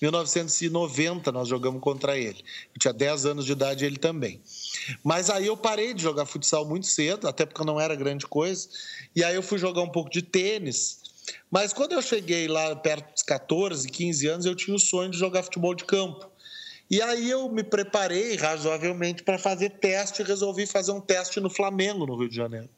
1990 0.00 1.30
nós 1.30 1.48
jogamos 1.48 1.80
contra 1.80 2.16
ele. 2.16 2.42
Eu 2.74 2.80
tinha 2.80 2.92
10 2.92 3.26
anos 3.26 3.44
de 3.44 3.52
idade 3.52 3.84
ele 3.84 3.98
também. 3.98 4.40
Mas 5.04 5.28
aí 5.28 5.46
eu 5.46 5.56
parei 5.56 5.92
de 5.92 6.02
jogar 6.02 6.24
futsal 6.24 6.64
muito 6.64 6.86
cedo, 6.86 7.28
até 7.28 7.44
porque 7.44 7.62
não 7.64 7.78
era 7.78 7.94
grande 7.94 8.26
coisa. 8.26 8.68
E 9.14 9.22
aí 9.22 9.34
eu 9.34 9.42
fui 9.42 9.58
jogar 9.58 9.82
um 9.82 9.90
pouco 9.90 10.08
de 10.08 10.22
tênis. 10.22 10.99
Mas 11.50 11.72
quando 11.72 11.92
eu 11.92 12.02
cheguei 12.02 12.48
lá 12.48 12.74
perto 12.76 13.12
dos 13.12 13.22
14, 13.22 13.88
15 13.88 14.26
anos, 14.26 14.46
eu 14.46 14.54
tinha 14.54 14.74
o 14.74 14.78
sonho 14.78 15.10
de 15.10 15.18
jogar 15.18 15.42
futebol 15.42 15.74
de 15.74 15.84
campo. 15.84 16.30
E 16.90 17.00
aí 17.00 17.30
eu 17.30 17.48
me 17.48 17.62
preparei 17.62 18.36
razoavelmente 18.36 19.22
para 19.22 19.38
fazer 19.38 19.70
teste 19.70 20.22
e 20.22 20.24
resolvi 20.24 20.66
fazer 20.66 20.90
um 20.90 21.00
teste 21.00 21.38
no 21.38 21.48
Flamengo, 21.48 22.04
no 22.04 22.16
Rio 22.16 22.28
de 22.28 22.34
Janeiro. 22.34 22.68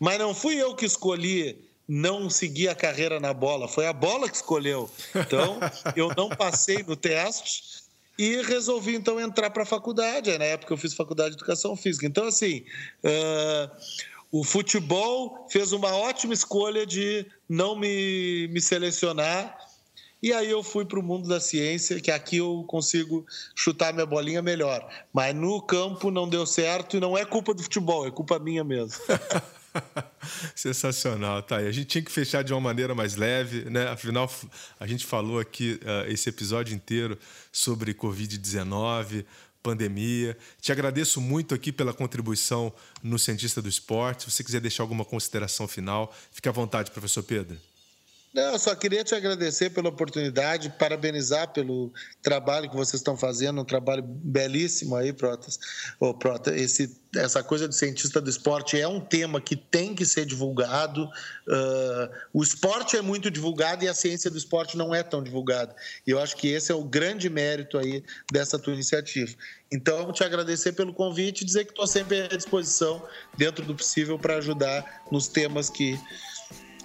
Mas 0.00 0.18
não 0.18 0.34
fui 0.34 0.56
eu 0.56 0.74
que 0.74 0.86
escolhi 0.86 1.64
não 1.88 2.28
seguir 2.28 2.68
a 2.68 2.74
carreira 2.74 3.20
na 3.20 3.32
bola, 3.32 3.68
foi 3.68 3.86
a 3.86 3.92
bola 3.92 4.28
que 4.28 4.36
escolheu. 4.36 4.90
Então, 5.14 5.58
eu 5.94 6.10
não 6.16 6.28
passei 6.28 6.82
no 6.82 6.96
teste 6.96 7.84
e 8.18 8.40
resolvi 8.42 8.94
então 8.94 9.20
entrar 9.20 9.50
para 9.50 9.62
a 9.62 9.66
faculdade. 9.66 10.36
Na 10.38 10.44
época 10.44 10.72
eu 10.72 10.78
fiz 10.78 10.94
faculdade 10.94 11.30
de 11.30 11.36
educação 11.36 11.76
física. 11.76 12.06
Então, 12.06 12.26
assim, 12.26 12.64
uh, 13.04 13.70
o 14.30 14.44
futebol 14.44 15.46
fez 15.50 15.72
uma 15.72 15.94
ótima 15.94 16.34
escolha 16.34 16.86
de 16.86 17.26
não 17.48 17.76
me, 17.76 18.48
me 18.48 18.60
selecionar. 18.60 19.56
E 20.22 20.32
aí 20.32 20.50
eu 20.50 20.62
fui 20.62 20.84
para 20.84 20.98
o 20.98 21.02
mundo 21.02 21.28
da 21.28 21.38
ciência, 21.38 22.00
que 22.00 22.10
aqui 22.10 22.38
eu 22.38 22.64
consigo 22.66 23.24
chutar 23.54 23.92
minha 23.92 24.06
bolinha 24.06 24.42
melhor. 24.42 24.86
Mas 25.12 25.34
no 25.34 25.60
campo 25.62 26.10
não 26.10 26.28
deu 26.28 26.46
certo 26.46 26.96
e 26.96 27.00
não 27.00 27.16
é 27.16 27.24
culpa 27.24 27.54
do 27.54 27.62
futebol, 27.62 28.06
é 28.06 28.10
culpa 28.10 28.38
minha 28.38 28.64
mesmo. 28.64 28.98
Sensacional, 30.54 31.42
tá. 31.42 31.62
E 31.62 31.68
a 31.68 31.72
gente 31.72 31.86
tinha 31.86 32.02
que 32.02 32.10
fechar 32.10 32.42
de 32.42 32.52
uma 32.52 32.60
maneira 32.60 32.94
mais 32.94 33.16
leve, 33.16 33.68
né? 33.70 33.88
Afinal, 33.88 34.30
a 34.80 34.86
gente 34.86 35.04
falou 35.04 35.38
aqui 35.38 35.78
uh, 35.82 36.10
esse 36.10 36.28
episódio 36.28 36.74
inteiro 36.74 37.18
sobre 37.52 37.94
Covid-19, 37.94 39.24
pandemia. 39.66 40.38
Te 40.60 40.70
agradeço 40.70 41.20
muito 41.20 41.52
aqui 41.52 41.72
pela 41.72 41.92
contribuição 41.92 42.72
no 43.02 43.18
Cientista 43.18 43.60
do 43.60 43.68
Esporte. 43.68 44.22
Se 44.22 44.30
você 44.30 44.44
quiser 44.44 44.60
deixar 44.60 44.84
alguma 44.84 45.04
consideração 45.04 45.66
final, 45.66 46.14
fique 46.30 46.48
à 46.48 46.52
vontade, 46.52 46.92
professor 46.92 47.24
Pedro. 47.24 47.58
Não, 48.36 48.52
eu 48.52 48.58
só 48.58 48.74
queria 48.74 49.02
te 49.02 49.14
agradecer 49.14 49.70
pela 49.70 49.88
oportunidade, 49.88 50.68
parabenizar 50.78 51.54
pelo 51.54 51.90
trabalho 52.20 52.68
que 52.68 52.76
vocês 52.76 53.00
estão 53.00 53.16
fazendo, 53.16 53.62
um 53.62 53.64
trabalho 53.64 54.02
belíssimo 54.02 54.94
aí, 54.94 55.10
Protas. 55.10 55.58
Oh, 55.98 56.12
Prota, 56.12 56.54
esse, 56.54 57.00
essa 57.14 57.42
coisa 57.42 57.66
de 57.66 57.74
cientista 57.74 58.20
do 58.20 58.28
esporte 58.28 58.78
é 58.78 58.86
um 58.86 59.00
tema 59.00 59.40
que 59.40 59.56
tem 59.56 59.94
que 59.94 60.04
ser 60.04 60.26
divulgado. 60.26 61.04
Uh, 61.48 62.12
o 62.30 62.42
esporte 62.42 62.94
é 62.94 63.00
muito 63.00 63.30
divulgado 63.30 63.86
e 63.86 63.88
a 63.88 63.94
ciência 63.94 64.30
do 64.30 64.36
esporte 64.36 64.76
não 64.76 64.94
é 64.94 65.02
tão 65.02 65.22
divulgada. 65.22 65.74
E 66.06 66.10
eu 66.10 66.20
acho 66.20 66.36
que 66.36 66.48
esse 66.48 66.70
é 66.70 66.74
o 66.74 66.84
grande 66.84 67.30
mérito 67.30 67.78
aí 67.78 68.04
dessa 68.30 68.58
tua 68.58 68.74
iniciativa. 68.74 69.34
Então, 69.72 70.12
te 70.12 70.22
agradecer 70.22 70.72
pelo 70.72 70.92
convite 70.92 71.40
e 71.40 71.46
dizer 71.46 71.64
que 71.64 71.70
estou 71.70 71.86
sempre 71.86 72.20
à 72.20 72.36
disposição, 72.36 73.02
dentro 73.34 73.64
do 73.64 73.74
possível, 73.74 74.18
para 74.18 74.36
ajudar 74.36 75.06
nos 75.10 75.26
temas 75.26 75.70
que 75.70 75.98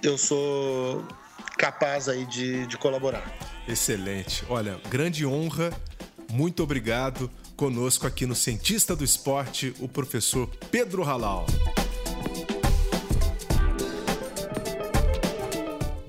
eu 0.02 0.18
sou 0.18 1.06
capaz 1.62 2.10
aí 2.10 2.26
de, 2.26 2.66
de 2.66 2.76
colaborar. 2.76 3.24
Excelente. 3.68 4.44
Olha, 4.50 4.82
grande 4.90 5.28
honra. 5.28 5.72
Muito 6.32 6.64
obrigado. 6.64 7.30
Conosco 7.56 8.08
aqui 8.08 8.26
no 8.26 8.34
Cientista 8.34 8.96
do 8.96 9.04
Esporte, 9.04 9.72
o 9.80 9.88
professor 9.88 10.50
Pedro 10.72 11.04
Halal. 11.04 11.46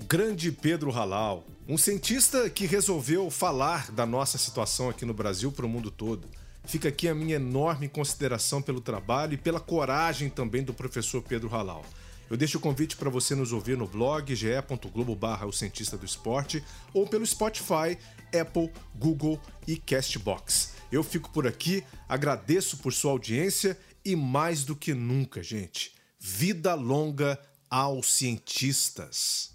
Grande 0.09 0.51
Pedro 0.51 0.91
Halal, 0.91 1.45
um 1.69 1.77
cientista 1.77 2.49
que 2.49 2.65
resolveu 2.65 3.31
falar 3.31 3.91
da 3.93 4.07
nossa 4.07 4.39
situação 4.39 4.89
aqui 4.89 5.05
no 5.05 5.13
Brasil 5.13 5.53
para 5.53 5.67
o 5.67 5.69
mundo 5.69 5.91
todo. 5.91 6.29
Fica 6.65 6.89
aqui 6.89 7.09
a 7.09 7.15
minha 7.15 7.37
enorme 7.37 7.89
consideração 7.89 8.63
pelo 8.63 8.81
trabalho 8.81 9.35
e 9.35 9.39
pela 9.39 9.61
coragem 9.61 10.31
também 10.31 10.63
do 10.63 10.73
professor 10.73 11.21
Pedro 11.23 11.55
Halal. 11.55 11.85
Eu 12.31 12.37
deixo 12.37 12.59
o 12.59 12.61
convite 12.61 12.97
para 12.97 13.11
você 13.11 13.35
nos 13.35 13.53
ouvir 13.53 13.77
no 13.77 13.87
blog 13.87 14.35
ge.globo 14.35 15.15
barra 15.15 15.47
o 15.47 15.53
cientista 15.53 15.97
do 15.97 16.07
esporte 16.07 16.63
ou 16.95 17.07
pelo 17.07 17.27
Spotify, 17.27 17.99
Apple, 18.39 18.71
Google 18.95 19.41
e 19.67 19.77
Castbox. 19.77 20.73
Eu 20.91 21.03
fico 21.03 21.31
por 21.31 21.47
aqui, 21.47 21.85
agradeço 22.09 22.79
por 22.79 22.93
sua 22.93 23.13
audiência 23.13 23.79
e 24.05 24.17
mais 24.17 24.65
do 24.65 24.75
que 24.75 24.95
nunca, 24.95 25.43
gente, 25.43 25.95
vida 26.19 26.75
longa 26.75 27.39
aos 27.71 28.13
cientistas. 28.15 29.53